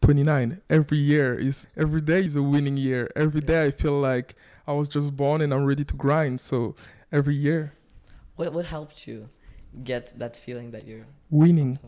29 0.00 0.60
every 0.68 0.98
year 0.98 1.38
is 1.38 1.66
every 1.76 2.00
day 2.00 2.24
is 2.24 2.34
a 2.34 2.42
winning 2.42 2.76
year 2.76 3.08
every 3.14 3.40
day 3.40 3.66
i 3.66 3.70
feel 3.70 4.00
like 4.00 4.34
i 4.66 4.72
was 4.72 4.88
just 4.88 5.16
born 5.16 5.40
and 5.40 5.54
i'm 5.54 5.64
ready 5.64 5.84
to 5.84 5.94
grind 5.94 6.40
so 6.40 6.74
every 7.12 7.36
year 7.36 7.72
What 8.34 8.52
what 8.52 8.64
helped 8.64 9.06
you 9.06 9.28
get 9.84 10.18
that 10.18 10.36
feeling 10.36 10.72
that 10.72 10.88
you're 10.88 11.06
winning 11.30 11.78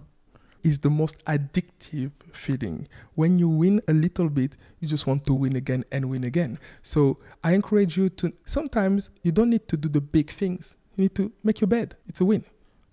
is 0.64 0.78
the 0.78 0.90
most 0.90 1.22
addictive 1.26 2.10
feeling. 2.32 2.88
When 3.14 3.38
you 3.38 3.48
win 3.48 3.80
a 3.86 3.92
little 3.92 4.28
bit 4.28 4.56
you 4.80 4.88
just 4.88 5.06
want 5.06 5.24
to 5.26 5.34
win 5.34 5.54
again 5.56 5.84
and 5.92 6.10
win 6.10 6.24
again. 6.24 6.58
So 6.82 7.18
i 7.44 7.52
encourage 7.52 7.96
you 7.96 8.08
to 8.10 8.32
sometimes 8.44 9.10
you 9.22 9.30
don't 9.30 9.50
need 9.50 9.68
to 9.68 9.76
do 9.76 9.88
the 9.88 10.00
big 10.00 10.30
things. 10.30 10.76
You 10.96 11.02
need 11.04 11.14
to 11.14 11.30
make 11.44 11.60
your 11.60 11.68
bed. 11.68 11.96
It's 12.06 12.20
a 12.20 12.24
win. 12.24 12.44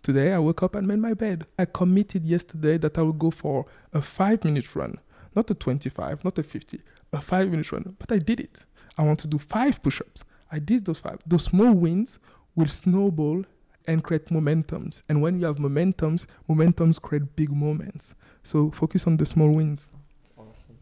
Today 0.03 0.34
i 0.34 0.39
woke 0.39 0.62
up 0.63 0.75
and 0.75 0.88
made 0.88 0.99
my 0.99 1.13
bed. 1.13 1.45
I 1.57 1.65
committed 1.65 2.25
yesterday 2.25 2.77
that 2.77 2.97
i 2.97 3.01
will 3.01 3.13
go 3.13 3.31
for 3.31 3.65
a 3.93 4.01
five 4.01 4.43
minute 4.43 4.75
run. 4.75 4.99
Not 5.36 5.49
a 5.49 5.55
25 5.55 6.23
not 6.23 6.38
a 6.38 6.43
50 6.43 6.79
a 7.13 7.21
five 7.21 7.49
minute 7.49 7.71
run 7.71 7.95
but 7.97 8.12
i 8.12 8.19
did 8.19 8.39
it. 8.39 8.65
I 8.97 9.03
want 9.03 9.19
to 9.19 9.27
do 9.27 9.39
five 9.39 9.81
push-ups. 9.81 10.25
I 10.51 10.60
did 10.60 10.86
those 10.86 10.99
five. 10.99 11.19
Those 11.25 11.45
small 11.45 11.71
wins 11.71 12.19
will 12.55 12.67
snowball 12.67 13.45
and 13.87 14.03
create 14.03 14.27
momentums. 14.27 15.01
And 15.09 15.21
when 15.21 15.39
you 15.39 15.45
have 15.45 15.57
momentums, 15.57 16.25
momentums 16.49 17.01
create 17.01 17.35
big 17.35 17.51
moments. 17.51 18.15
So 18.43 18.71
focus 18.71 19.07
on 19.07 19.17
the 19.17 19.25
small 19.25 19.51
wins. 19.51 19.89
That's 20.23 20.33
awesome. 20.37 20.77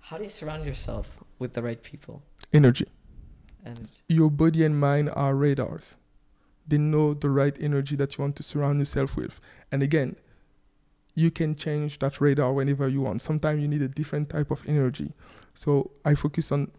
How 0.00 0.18
do 0.18 0.24
you 0.24 0.30
surround 0.30 0.64
yourself 0.64 1.08
with 1.38 1.52
the 1.52 1.62
right 1.62 1.82
people? 1.82 2.22
Energy. 2.52 2.86
And 3.64 3.88
Your 4.08 4.30
body 4.30 4.64
and 4.64 4.78
mind 4.78 5.10
are 5.14 5.34
radars. 5.34 5.96
They 6.66 6.78
know 6.78 7.14
the 7.14 7.30
right 7.30 7.56
energy 7.60 7.96
that 7.96 8.16
you 8.16 8.22
want 8.22 8.36
to 8.36 8.42
surround 8.42 8.78
yourself 8.78 9.16
with. 9.16 9.40
And 9.72 9.82
again, 9.82 10.16
you 11.14 11.30
can 11.30 11.56
change 11.56 11.98
that 11.98 12.20
radar 12.20 12.52
whenever 12.52 12.88
you 12.88 13.00
want. 13.00 13.20
Sometimes 13.20 13.60
you 13.60 13.68
need 13.68 13.82
a 13.82 13.88
different 13.88 14.28
type 14.30 14.50
of 14.50 14.62
energy. 14.68 15.12
So 15.54 15.90
I 16.04 16.14
focus 16.14 16.52
on 16.52 16.70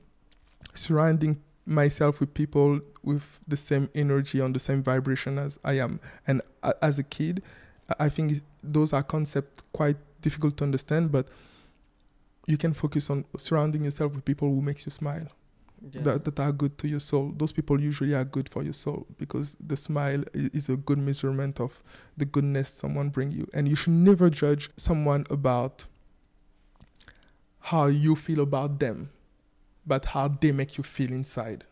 surrounding 0.73 1.41
myself 1.69 2.19
with 2.19 2.33
people 2.33 2.81
with 3.03 3.39
the 3.47 3.57
same 3.57 3.89
energy 3.93 4.41
on 4.41 4.53
the 4.53 4.59
same 4.59 4.81
vibration 4.83 5.37
as 5.37 5.59
I 5.63 5.73
am. 5.79 5.99
And 6.27 6.41
a- 6.63 6.73
as 6.83 6.99
a 6.99 7.03
kid, 7.03 7.43
I- 7.99 8.09
think 8.09 8.41
those 8.63 8.91
are 8.93 9.03
concepts 9.03 9.63
quite 9.71 9.97
difficult 10.21 10.57
to 10.57 10.63
understand, 10.63 11.11
but 11.11 11.27
you 12.47 12.57
can 12.57 12.73
focus 12.73 13.09
on 13.09 13.25
surrounding 13.37 13.83
yourself 13.83 14.15
with 14.15 14.25
people 14.25 14.49
who 14.49 14.61
makes 14.61 14.85
you 14.85 14.91
smile 14.91 15.27
yeah. 15.91 16.01
that, 16.01 16.25
that 16.25 16.39
are 16.39 16.51
good 16.51 16.77
to 16.79 16.87
your 16.87 16.99
soul. 16.99 17.33
Those 17.37 17.51
people 17.51 17.79
usually 17.79 18.13
are 18.13 18.25
good 18.25 18.49
for 18.49 18.63
your 18.63 18.73
soul 18.73 19.05
because 19.17 19.55
the 19.65 19.77
smile 19.77 20.23
is 20.33 20.69
a 20.69 20.75
good 20.75 20.97
measurement 20.97 21.59
of 21.59 21.81
the 22.17 22.25
goodness 22.25 22.69
someone 22.69 23.09
bring 23.09 23.31
you. 23.31 23.47
And 23.53 23.67
you 23.67 23.75
should 23.75 23.93
never 23.93 24.29
judge 24.29 24.69
someone 24.75 25.25
about 25.29 25.85
how 27.59 27.87
you 27.87 28.15
feel 28.15 28.39
about 28.41 28.79
them, 28.79 29.09
but 29.89 30.05
how 30.05 30.25
they 30.41 30.51
make 30.53 30.77
you 30.77 30.83
feel 30.83 31.11
inside. 31.11 31.65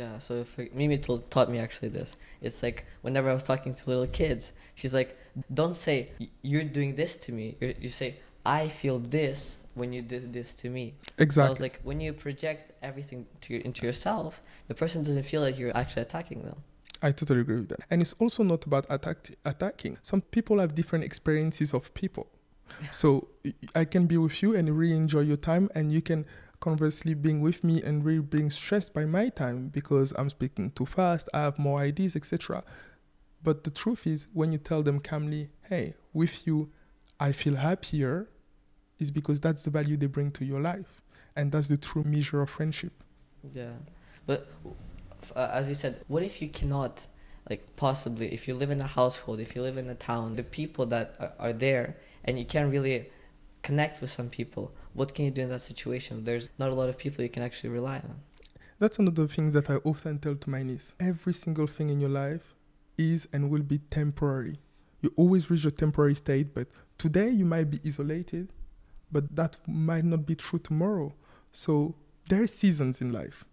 Yeah, 0.00 0.18
so 0.20 0.44
Mimi 0.72 0.98
told, 0.98 1.28
taught 1.32 1.50
me 1.50 1.58
actually 1.58 1.88
this. 1.88 2.16
It's 2.40 2.62
like 2.62 2.86
whenever 3.02 3.28
I 3.28 3.34
was 3.34 3.42
talking 3.42 3.74
to 3.74 3.82
little 3.90 4.06
kids, 4.06 4.52
she's 4.76 4.94
like, 4.94 5.18
"Don't 5.52 5.74
say 5.74 5.96
you're 6.42 6.70
doing 6.78 6.94
this 6.94 7.12
to 7.24 7.32
me." 7.32 7.56
you 7.60 7.74
you 7.84 7.88
say, 7.88 8.08
"I 8.46 8.68
feel 8.68 8.98
this 9.18 9.56
when 9.74 9.92
you 9.92 10.02
did 10.02 10.32
this 10.32 10.54
to 10.62 10.70
me." 10.70 10.94
So 11.28 11.44
I 11.44 11.50
was 11.50 11.60
like, 11.66 11.80
when 11.82 11.98
you 12.00 12.12
project 12.12 12.72
everything 12.82 13.26
to 13.42 13.54
your, 13.54 13.62
into 13.62 13.84
yourself, 13.88 14.42
the 14.68 14.74
person 14.74 15.02
doesn't 15.02 15.26
feel 15.32 15.42
like 15.46 15.58
you're 15.58 15.76
actually 15.76 16.02
attacking 16.02 16.42
them. 16.42 16.58
I 17.02 17.10
totally 17.12 17.40
agree 17.40 17.56
with 17.62 17.70
that. 17.70 17.80
And 17.90 18.00
it's 18.00 18.14
also 18.22 18.42
not 18.52 18.66
about 18.66 18.84
attack- 18.90 19.34
attacking. 19.44 19.98
Some 20.02 20.20
people 20.20 20.60
have 20.60 20.74
different 20.80 21.04
experiences 21.04 21.74
of 21.74 21.92
people. 21.94 22.26
So 22.90 23.28
I 23.74 23.84
can 23.84 24.06
be 24.06 24.16
with 24.16 24.42
you 24.42 24.54
and 24.56 24.64
really 24.70 24.96
enjoy 24.96 25.20
your 25.20 25.36
time, 25.36 25.68
and 25.74 25.92
you 25.92 26.02
can 26.02 26.26
conversely 26.60 27.14
being 27.14 27.40
with 27.40 27.64
me 27.64 27.82
and 27.82 28.04
really 28.04 28.20
being 28.20 28.50
stressed 28.50 28.92
by 28.92 29.06
my 29.06 29.30
time 29.30 29.68
because 29.68 30.12
I'm 30.16 30.30
speaking 30.30 30.70
too 30.70 30.86
fast, 30.86 31.28
I 31.32 31.40
have 31.42 31.58
more 31.58 31.80
ideas, 31.80 32.14
etc. 32.14 32.62
But 33.42 33.64
the 33.64 33.70
truth 33.70 34.06
is, 34.06 34.28
when 34.32 34.52
you 34.52 34.58
tell 34.58 34.82
them 34.82 35.00
calmly, 35.00 35.48
"Hey, 35.62 35.94
with 36.12 36.46
you, 36.46 36.70
I 37.18 37.32
feel 37.32 37.56
happier," 37.56 38.28
is 38.98 39.10
because 39.10 39.40
that's 39.40 39.62
the 39.62 39.70
value 39.70 39.96
they 39.96 40.06
bring 40.06 40.30
to 40.32 40.44
your 40.44 40.60
life, 40.60 41.00
and 41.34 41.50
that's 41.50 41.68
the 41.68 41.78
true 41.78 42.04
measure 42.04 42.42
of 42.42 42.50
friendship. 42.50 42.92
Yeah, 43.54 43.72
but 44.26 44.46
uh, 45.34 45.48
as 45.52 45.68
you 45.68 45.74
said, 45.74 46.04
what 46.08 46.22
if 46.22 46.42
you 46.42 46.48
cannot, 46.48 47.06
like 47.48 47.64
possibly, 47.76 48.32
if 48.32 48.46
you 48.46 48.54
live 48.54 48.70
in 48.70 48.80
a 48.80 48.86
household, 48.86 49.40
if 49.40 49.56
you 49.56 49.62
live 49.62 49.78
in 49.78 49.88
a 49.88 49.94
town, 49.94 50.36
the 50.36 50.42
people 50.42 50.84
that 50.86 51.14
are, 51.18 51.32
are 51.38 51.52
there, 51.54 51.96
and 52.24 52.38
you 52.38 52.44
can't 52.44 52.70
really 52.70 53.08
connect 53.62 54.00
with 54.02 54.10
some 54.10 54.28
people, 54.28 54.72
what 54.94 55.14
can 55.14 55.24
you 55.24 55.30
do 55.30 55.42
in 55.42 55.48
that 55.50 55.62
situation? 55.62 56.24
There's 56.24 56.50
not 56.58 56.70
a 56.70 56.74
lot 56.74 56.88
of 56.88 56.98
people 56.98 57.22
you 57.22 57.30
can 57.30 57.42
actually 57.42 57.70
rely 57.70 57.96
on. 57.96 58.16
That's 58.78 58.98
another 58.98 59.26
thing 59.26 59.50
that 59.52 59.68
I 59.68 59.76
often 59.84 60.18
tell 60.18 60.34
to 60.36 60.50
my 60.50 60.62
niece. 60.62 60.94
Every 60.98 61.32
single 61.32 61.66
thing 61.66 61.90
in 61.90 62.00
your 62.00 62.10
life 62.10 62.54
is 62.96 63.28
and 63.32 63.50
will 63.50 63.62
be 63.62 63.78
temporary. 63.78 64.58
You 65.02 65.12
always 65.16 65.50
reach 65.50 65.64
a 65.64 65.70
temporary 65.70 66.14
state, 66.14 66.54
but 66.54 66.68
today 66.98 67.30
you 67.30 67.44
might 67.44 67.70
be 67.70 67.78
isolated, 67.84 68.52
but 69.12 69.34
that 69.36 69.56
might 69.66 70.04
not 70.04 70.26
be 70.26 70.34
true 70.34 70.58
tomorrow. 70.58 71.14
So 71.52 71.94
there 72.28 72.42
are 72.42 72.46
seasons 72.46 73.00
in 73.00 73.12
life. 73.12 73.44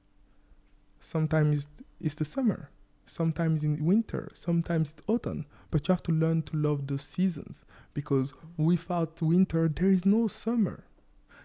Sometimes 0.99 1.67
it's 1.99 2.15
the 2.15 2.25
summer, 2.25 2.69
sometimes 3.05 3.63
in 3.63 3.83
winter, 3.85 4.29
sometimes 4.33 4.91
it's 4.91 5.01
autumn, 5.07 5.45
but 5.71 5.87
you 5.87 5.93
have 5.93 6.03
to 6.03 6.11
learn 6.11 6.41
to 6.43 6.57
love 6.57 6.87
those 6.87 7.03
seasons 7.03 7.65
because 7.93 8.33
without 8.57 9.21
winter, 9.21 9.67
there 9.67 9.89
is 9.89 10.05
no 10.05 10.27
summer. 10.27 10.83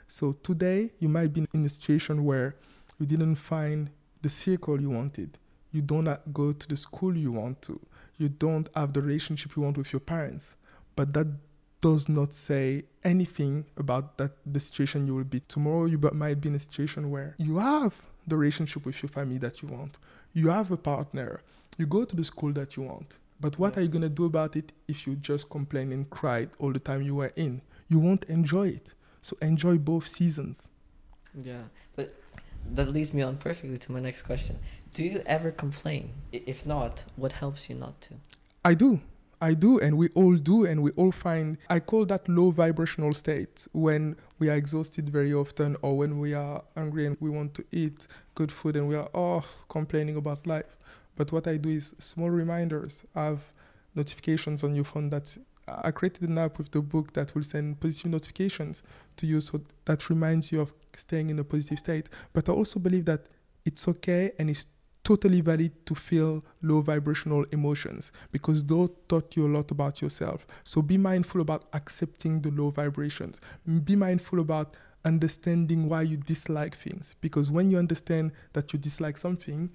So 0.08 0.32
today 0.32 0.90
you 0.98 1.08
might 1.08 1.32
be 1.32 1.46
in 1.54 1.64
a 1.64 1.68
situation 1.68 2.24
where 2.24 2.54
you 2.98 3.06
didn't 3.06 3.36
find 3.36 3.90
the 4.22 4.28
circle 4.28 4.80
you 4.80 4.90
wanted. 4.90 5.38
You 5.72 5.82
don't 5.82 6.06
go 6.32 6.52
to 6.52 6.68
the 6.68 6.76
school 6.76 7.16
you 7.16 7.32
want 7.32 7.62
to. 7.62 7.80
You 8.18 8.28
don't 8.28 8.68
have 8.76 8.92
the 8.92 9.00
relationship 9.02 9.56
you 9.56 9.62
want 9.62 9.78
with 9.78 9.92
your 9.92 10.00
parents. 10.00 10.54
But 10.94 11.12
that 11.14 11.26
does 11.80 12.08
not 12.08 12.34
say 12.34 12.84
anything 13.02 13.64
about 13.76 14.16
that 14.18 14.32
the 14.46 14.60
situation 14.60 15.06
you 15.06 15.14
will 15.14 15.24
be 15.24 15.40
tomorrow. 15.40 15.86
You 15.86 15.98
might 16.12 16.40
be 16.40 16.50
in 16.50 16.54
a 16.54 16.58
situation 16.58 17.10
where 17.10 17.34
you 17.38 17.58
have 17.58 17.94
the 18.26 18.36
relationship 18.36 18.86
with 18.86 19.02
your 19.02 19.08
family 19.08 19.38
that 19.38 19.62
you 19.62 19.68
want. 19.68 19.96
You 20.34 20.48
have 20.48 20.70
a 20.70 20.76
partner. 20.76 21.40
You 21.78 21.86
go 21.86 22.04
to 22.04 22.14
the 22.14 22.22
school 22.22 22.52
that 22.52 22.76
you 22.76 22.84
want. 22.84 23.18
But 23.40 23.58
what 23.58 23.72
Yeah. 23.74 23.80
are 23.80 23.82
you 23.82 23.88
gonna 23.88 24.08
do 24.08 24.26
about 24.26 24.54
it 24.56 24.72
if 24.86 25.06
you 25.06 25.16
just 25.16 25.50
complain 25.50 25.90
and 25.90 26.08
cried 26.10 26.50
all 26.58 26.72
the 26.72 26.78
time 26.78 27.02
you 27.02 27.16
were 27.16 27.32
in? 27.34 27.62
You 27.88 27.98
won't 27.98 28.24
enjoy 28.26 28.68
it. 28.68 28.94
So 29.22 29.36
enjoy 29.40 29.78
both 29.78 30.06
seasons. 30.06 30.68
Yeah, 31.42 31.62
but 31.96 32.14
that 32.74 32.92
leads 32.92 33.14
me 33.14 33.22
on 33.22 33.36
perfectly 33.36 33.78
to 33.78 33.92
my 33.92 34.00
next 34.00 34.22
question. 34.22 34.58
Do 34.94 35.02
you 35.02 35.22
ever 35.24 35.50
complain? 35.50 36.10
If 36.32 36.66
not, 36.66 37.04
what 37.16 37.32
helps 37.32 37.70
you 37.70 37.76
not 37.76 38.00
to? 38.02 38.14
I 38.64 38.74
do. 38.74 39.00
I 39.40 39.54
do, 39.54 39.80
and 39.80 39.98
we 39.98 40.08
all 40.10 40.36
do, 40.36 40.66
and 40.66 40.82
we 40.82 40.92
all 40.92 41.10
find. 41.10 41.58
I 41.68 41.80
call 41.80 42.04
that 42.06 42.28
low 42.28 42.52
vibrational 42.52 43.12
state 43.12 43.66
when 43.72 44.14
we 44.38 44.48
are 44.48 44.54
exhausted 44.54 45.08
very 45.08 45.34
often, 45.34 45.76
or 45.82 45.98
when 45.98 46.20
we 46.20 46.32
are 46.34 46.62
hungry 46.76 47.06
and 47.06 47.16
we 47.18 47.28
want 47.28 47.54
to 47.54 47.64
eat 47.72 48.06
good 48.36 48.52
food, 48.52 48.76
and 48.76 48.86
we 48.86 48.94
are 48.94 49.08
oh 49.14 49.44
complaining 49.68 50.16
about 50.16 50.46
life. 50.46 50.76
But 51.16 51.32
what 51.32 51.48
I 51.48 51.56
do 51.56 51.70
is 51.70 51.94
small 51.98 52.30
reminders. 52.30 53.04
I 53.16 53.24
have 53.24 53.52
notifications 53.96 54.62
on 54.62 54.76
your 54.76 54.84
phone 54.84 55.10
that 55.10 55.36
I 55.68 55.90
created 55.90 56.28
an 56.28 56.38
app 56.38 56.58
with 56.58 56.70
the 56.70 56.80
book 56.80 57.12
that 57.12 57.34
will 57.34 57.44
send 57.44 57.80
positive 57.80 58.10
notifications 58.10 58.82
to 59.16 59.26
you, 59.26 59.40
so 59.40 59.60
that 59.84 60.10
reminds 60.10 60.50
you 60.52 60.60
of 60.60 60.72
staying 60.94 61.30
in 61.30 61.38
a 61.38 61.44
positive 61.44 61.78
state. 61.78 62.08
But 62.32 62.48
I 62.48 62.52
also 62.52 62.80
believe 62.80 63.04
that 63.06 63.26
it's 63.64 63.86
okay 63.88 64.32
and 64.38 64.50
it's 64.50 64.66
totally 65.04 65.40
valid 65.40 65.72
to 65.86 65.94
feel 65.94 66.44
low 66.62 66.80
vibrational 66.80 67.44
emotions 67.52 68.12
because 68.30 68.64
those 68.64 68.90
taught 69.08 69.36
you 69.36 69.46
a 69.46 69.48
lot 69.48 69.70
about 69.70 70.00
yourself. 70.00 70.46
So 70.64 70.80
be 70.80 70.96
mindful 70.96 71.40
about 71.40 71.64
accepting 71.72 72.40
the 72.40 72.50
low 72.50 72.70
vibrations. 72.70 73.40
Be 73.84 73.96
mindful 73.96 74.40
about 74.40 74.76
understanding 75.04 75.88
why 75.88 76.02
you 76.02 76.16
dislike 76.16 76.76
things 76.76 77.16
because 77.20 77.50
when 77.50 77.70
you 77.70 77.78
understand 77.78 78.30
that 78.52 78.72
you 78.72 78.78
dislike 78.78 79.18
something, 79.18 79.70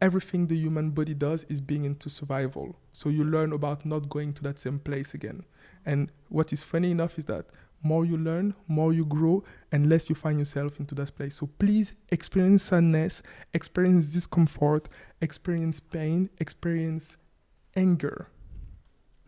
everything 0.00 0.46
the 0.46 0.56
human 0.56 0.90
body 0.90 1.14
does 1.14 1.44
is 1.44 1.60
being 1.60 1.84
into 1.84 2.10
survival. 2.10 2.76
So 2.92 3.08
you 3.08 3.24
learn 3.24 3.52
about 3.52 3.86
not 3.86 4.08
going 4.08 4.32
to 4.34 4.42
that 4.44 4.58
same 4.58 4.78
place 4.78 5.14
again. 5.14 5.44
And 5.84 6.10
what 6.28 6.52
is 6.52 6.62
funny 6.62 6.90
enough 6.90 7.18
is 7.18 7.24
that 7.26 7.46
more 7.82 8.04
you 8.04 8.16
learn, 8.16 8.54
more 8.68 8.92
you 8.92 9.04
grow, 9.04 9.44
and 9.70 9.88
less 9.88 10.08
you 10.08 10.14
find 10.14 10.38
yourself 10.38 10.80
into 10.80 10.94
that 10.96 11.14
place. 11.14 11.36
So 11.36 11.48
please 11.58 11.92
experience 12.10 12.64
sadness, 12.64 13.22
experience 13.54 14.12
discomfort, 14.12 14.88
experience 15.20 15.80
pain, 15.80 16.28
experience 16.38 17.16
anger. 17.76 18.28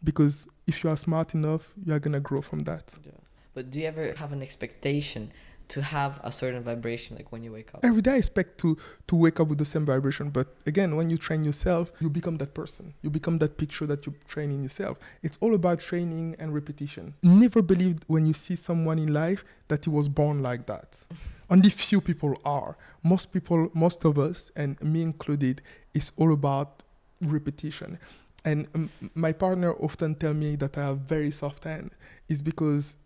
Because 0.03 0.49
if 0.67 0.83
you 0.83 0.91
are 0.91 0.97
smart 0.97 1.35
enough, 1.35 1.73
you 1.85 1.93
are 1.93 1.99
gonna 1.99 2.21
grow 2.21 2.43
from 2.43 2.61
that. 2.61 2.99
Yeah. 3.05 3.13
But 3.55 3.71
do 3.71 3.81
you 3.81 3.87
ever 3.87 4.15
have 4.17 4.33
an 4.33 4.43
expectation 4.43 5.33
to 5.69 5.83
have 5.83 6.21
a 6.25 6.33
certain 6.33 6.63
vibration, 6.63 7.17
like 7.17 7.31
when 7.31 7.43
you 7.43 7.53
wake 7.53 7.75
up? 7.75 7.85
Every 7.85 8.03
day 8.03 8.13
I 8.13 8.17
expect 8.17 8.59
to 8.59 8.77
to 9.07 9.17
wake 9.17 9.39
up 9.41 9.49
with 9.49 9.59
the 9.59 9.65
same 9.65 9.85
vibration. 9.85 10.31
But 10.31 10.49
again, 10.67 10.97
when 10.97 11.11
you 11.11 11.19
train 11.19 11.45
yourself, 11.45 11.93
you 12.01 12.09
become 12.09 12.37
that 12.39 12.55
person. 12.55 12.95
You 13.03 13.11
become 13.11 13.39
that 13.39 13.57
picture 13.57 13.87
that 13.87 14.07
you 14.07 14.15
train 14.27 14.51
in 14.51 14.63
yourself. 14.63 14.99
It's 15.23 15.39
all 15.41 15.55
about 15.55 15.81
training 15.81 16.37
and 16.39 16.55
repetition. 16.55 17.15
Never 17.23 17.63
believe 17.63 17.99
when 18.07 18.27
you 18.27 18.33
see 18.33 18.57
someone 18.57 18.99
in 18.99 19.13
life 19.13 19.45
that 19.69 19.85
he 19.85 19.91
was 19.91 20.09
born 20.09 20.43
like 20.43 20.67
that. 20.67 20.99
Only 21.51 21.71
few 21.71 22.01
people 22.01 22.39
are. 22.45 22.77
Most 23.03 23.33
people, 23.33 23.71
most 23.73 24.05
of 24.05 24.19
us, 24.19 24.51
and 24.55 24.81
me 24.83 25.01
included, 25.01 25.63
is 25.95 26.13
all 26.19 26.33
about 26.33 26.83
repetition. 27.23 27.99
And 28.45 28.69
um, 28.75 28.91
my 29.15 29.33
partner 29.33 29.73
often 29.75 30.15
tell 30.15 30.35
me 30.35 30.57
that 30.57 30.77
I 30.79 30.85
have 30.85 30.99
very 30.99 31.31
soft 31.31 31.65
hand. 31.65 31.91
Is 32.29 32.43
because 32.43 32.97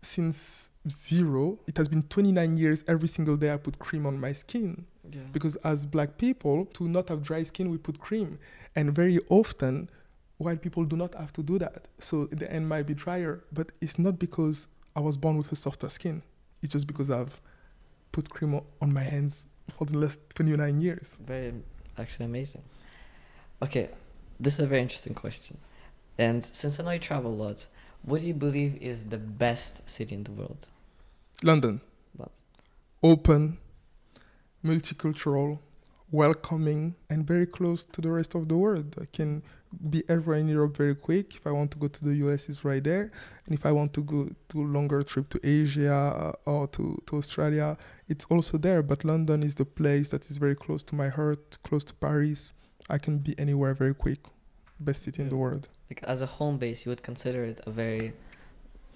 since 0.00 0.70
zero, 0.88 1.58
it 1.66 1.76
has 1.76 1.88
been 1.88 2.02
29 2.04 2.56
years. 2.56 2.84
Every 2.88 3.08
single 3.08 3.36
day, 3.36 3.52
I 3.52 3.56
put 3.56 3.78
cream 3.78 4.06
on 4.06 4.18
my 4.18 4.32
skin 4.32 4.84
Yeah. 5.10 5.20
because 5.32 5.56
as 5.56 5.84
black 5.86 6.16
people, 6.18 6.66
to 6.74 6.88
not 6.88 7.08
have 7.08 7.22
dry 7.22 7.42
skin, 7.44 7.70
we 7.70 7.78
put 7.78 7.98
cream, 8.00 8.38
and 8.76 8.94
very 8.94 9.18
often, 9.30 9.88
white 10.38 10.60
people 10.60 10.84
do 10.84 10.96
not 10.96 11.14
have 11.14 11.32
to 11.34 11.42
do 11.42 11.58
that. 11.58 11.88
So 11.98 12.26
the 12.26 12.52
end 12.52 12.68
might 12.68 12.84
be 12.86 12.94
drier, 12.94 13.44
but 13.52 13.70
it's 13.80 13.98
not 13.98 14.18
because 14.18 14.66
I 14.96 15.00
was 15.00 15.16
born 15.16 15.36
with 15.38 15.52
a 15.52 15.56
softer 15.56 15.88
skin. 15.88 16.22
It's 16.62 16.72
just 16.72 16.86
because 16.86 17.10
I've 17.10 17.40
put 18.12 18.28
cream 18.30 18.54
on 18.80 18.92
my 18.92 19.02
hands 19.02 19.46
for 19.78 19.84
the 19.86 19.96
last 19.98 20.20
29 20.34 20.80
years. 20.80 21.18
Very, 21.24 21.54
actually 21.98 22.26
amazing. 22.26 22.62
Okay, 23.62 23.88
this 24.40 24.54
is 24.54 24.60
a 24.60 24.66
very 24.66 24.82
interesting 24.82 25.14
question. 25.14 25.56
And 26.18 26.44
since 26.44 26.78
I 26.78 26.82
know 26.82 26.90
you 26.90 26.98
travel 26.98 27.32
a 27.32 27.34
lot, 27.34 27.66
what 28.02 28.20
do 28.20 28.26
you 28.26 28.34
believe 28.34 28.76
is 28.82 29.04
the 29.04 29.18
best 29.18 29.88
city 29.88 30.14
in 30.14 30.24
the 30.24 30.32
world? 30.32 30.66
London. 31.42 31.80
Open, 33.04 33.58
multicultural, 34.64 35.58
welcoming, 36.12 36.94
and 37.10 37.26
very 37.26 37.46
close 37.46 37.84
to 37.84 38.00
the 38.00 38.10
rest 38.10 38.36
of 38.36 38.48
the 38.48 38.56
world. 38.56 38.94
I 39.00 39.06
can 39.12 39.42
be 39.90 40.04
everywhere 40.08 40.38
in 40.38 40.46
Europe 40.46 40.76
very 40.76 40.94
quick. 40.94 41.34
If 41.34 41.46
I 41.46 41.50
want 41.50 41.72
to 41.72 41.78
go 41.78 41.88
to 41.88 42.04
the 42.04 42.14
US, 42.26 42.48
it's 42.48 42.64
right 42.64 42.84
there. 42.84 43.10
And 43.46 43.54
if 43.54 43.66
I 43.66 43.72
want 43.72 43.92
to 43.94 44.02
go 44.02 44.28
to 44.50 44.60
a 44.60 44.68
longer 44.76 45.02
trip 45.02 45.28
to 45.30 45.40
Asia 45.42 45.92
uh, 45.92 46.50
or 46.50 46.68
to, 46.68 46.96
to 47.06 47.16
Australia, 47.16 47.76
it's 48.08 48.26
also 48.26 48.56
there. 48.58 48.82
But 48.82 49.04
London 49.04 49.42
is 49.42 49.56
the 49.56 49.64
place 49.64 50.10
that 50.10 50.30
is 50.30 50.36
very 50.36 50.54
close 50.54 50.82
to 50.84 50.94
my 50.94 51.08
heart, 51.08 51.58
close 51.64 51.84
to 51.84 51.94
Paris. 51.94 52.52
I 52.88 52.98
can 52.98 53.18
be 53.18 53.36
anywhere 53.38 53.74
very 53.74 53.94
quick. 53.94 54.20
Best 54.78 55.02
city 55.02 55.22
in 55.22 55.28
the 55.28 55.36
world. 55.36 55.68
Like 55.90 56.02
as 56.04 56.20
a 56.20 56.26
home 56.26 56.58
base, 56.58 56.84
you 56.84 56.90
would 56.90 57.02
consider 57.02 57.44
it 57.44 57.60
a 57.66 57.70
very 57.70 58.12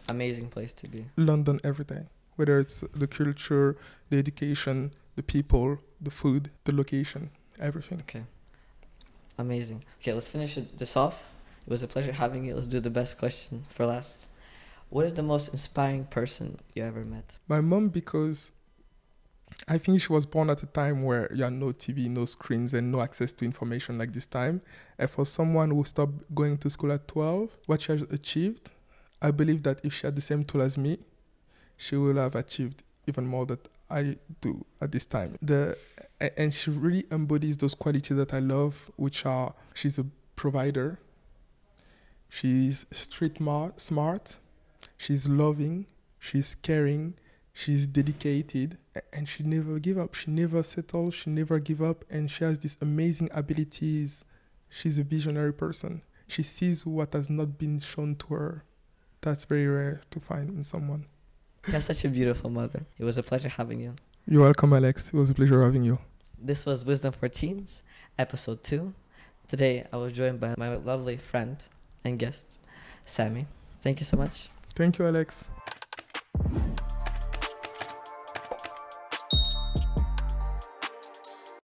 amazing 0.09 0.49
place 0.49 0.73
to 0.75 0.89
be. 0.89 1.07
London 1.17 1.61
every 1.65 1.85
day, 1.85 2.03
whether 2.37 2.59
it's 2.59 2.81
the 2.95 3.07
culture, 3.07 3.77
the 4.11 4.19
education, 4.19 4.93
the 5.17 5.23
people, 5.23 5.79
the 6.01 6.11
food, 6.11 6.51
the 6.65 6.73
location, 6.73 7.31
everything. 7.59 8.01
Okay. 8.01 8.25
Amazing. 9.39 9.85
Okay, 10.01 10.13
let's 10.13 10.29
finish 10.29 10.59
this 10.77 10.97
off. 10.97 11.23
It 11.67 11.71
was 11.71 11.83
a 11.83 11.89
pleasure 11.89 12.13
having 12.13 12.45
you. 12.45 12.55
Let's 12.55 12.67
do 12.67 12.81
the 12.81 12.91
best 12.91 13.19
question 13.19 13.65
for 13.69 13.87
last. 13.87 14.29
What 14.89 15.05
is 15.05 15.15
the 15.15 15.23
most 15.23 15.49
inspiring 15.49 16.05
person 16.05 16.59
you 16.75 16.85
ever 16.85 17.05
met? 17.05 17.25
My 17.49 17.61
mom, 17.61 17.89
because 17.89 18.53
I 19.69 19.79
think 19.79 20.01
she 20.01 20.13
was 20.13 20.27
born 20.27 20.49
at 20.49 20.63
a 20.63 20.67
time 20.67 21.03
where 21.03 21.33
you 21.35 21.43
had 21.43 21.55
no 21.55 21.67
TV, 21.67 22.09
no 22.09 22.25
screens, 22.25 22.73
and 22.73 22.93
no 22.93 23.01
access 23.01 23.33
to 23.35 23.45
information 23.45 23.99
like 23.99 24.13
this 24.13 24.27
time. 24.27 24.63
And 24.99 25.11
for 25.11 25.27
someone 25.27 25.71
who 25.71 25.85
stopped 25.85 26.35
going 26.35 26.59
to 26.59 26.71
school 26.71 26.93
at 26.93 27.09
12, 27.09 27.57
what 27.67 27.81
she 27.83 27.93
has 27.93 28.03
achieved, 28.03 28.71
I 29.21 29.33
believe 29.33 29.63
that 29.65 29.85
if 29.85 29.93
she 29.93 30.07
had 30.07 30.15
the 30.15 30.23
same 30.23 30.45
tool 30.45 30.63
as 30.63 30.79
me, 30.79 30.99
she 31.77 31.97
will 31.97 32.17
have 32.17 32.35
achieved 32.35 32.83
even 33.07 33.27
more 33.27 33.47
that 33.47 33.69
I 33.91 34.17
do 34.41 34.65
at 34.81 34.93
this 34.93 35.07
time. 35.07 35.37
The 35.43 35.77
and 36.37 36.53
she 36.53 36.71
really 36.71 37.05
embodies 37.11 37.57
those 37.57 37.75
qualities 37.75 38.17
that 38.17 38.35
I 38.35 38.41
love, 38.41 38.91
which 38.97 39.25
are 39.25 39.55
she's 39.75 39.99
a 39.99 40.07
provider, 40.35 40.99
she's 42.29 42.87
street 42.91 43.41
mar- 43.41 43.73
smart, 43.77 44.39
she's 44.97 45.29
loving, 45.29 45.87
she's 46.19 46.55
caring, 46.55 47.15
she's 47.53 47.87
dedicated, 47.87 48.79
and 49.13 49.29
she 49.29 49.43
never 49.43 49.79
give 49.79 49.99
up. 49.99 50.15
She 50.15 50.31
never 50.31 50.63
settles, 50.63 51.15
she 51.15 51.31
never 51.31 51.59
give 51.59 51.81
up, 51.81 52.05
and 52.11 52.31
she 52.31 52.45
has 52.45 52.59
these 52.59 52.79
amazing 52.81 53.31
abilities. 53.33 54.25
She's 54.69 54.99
a 54.99 55.05
visionary 55.05 55.53
person. 55.53 56.03
She 56.27 56.43
sees 56.43 56.85
what 56.85 57.13
has 57.13 57.31
not 57.31 57.57
been 57.57 57.79
shown 57.79 58.17
to 58.17 58.35
her. 58.35 58.65
That's 59.21 59.45
very 59.45 59.67
rare 59.67 60.03
to 60.11 60.21
find 60.21 60.51
in 60.51 60.65
someone. 60.65 61.07
You 61.67 61.73
have 61.73 61.83
such 61.83 62.05
a 62.05 62.09
beautiful 62.09 62.49
mother. 62.49 62.83
It 62.97 63.05
was 63.05 63.19
a 63.19 63.25
pleasure 63.25 63.49
having 63.49 63.81
you. 63.81 63.95
You're 64.29 64.43
welcome, 64.43 64.73
Alex. 64.73 65.09
It 65.09 65.15
was 65.15 65.31
a 65.31 65.35
pleasure 65.35 65.63
having 65.63 65.83
you. 65.83 65.99
This 66.41 66.65
was 66.65 66.85
Wisdom 66.85 67.13
for 67.13 67.29
Teens, 67.29 67.83
episode 68.19 68.63
two. 68.63 68.95
Today 69.49 69.85
I 69.93 69.97
was 69.97 70.13
joined 70.13 70.39
by 70.39 70.55
my 70.57 70.77
lovely 70.77 71.17
friend 71.17 71.57
and 72.05 72.21
guest, 72.21 72.59
Sammy. 73.05 73.47
Thank 73.81 73.99
you 73.99 74.07
so 74.07 74.17
much. 74.17 74.49
Thank 74.77 74.99
you, 74.99 75.07
Alex. 75.07 75.49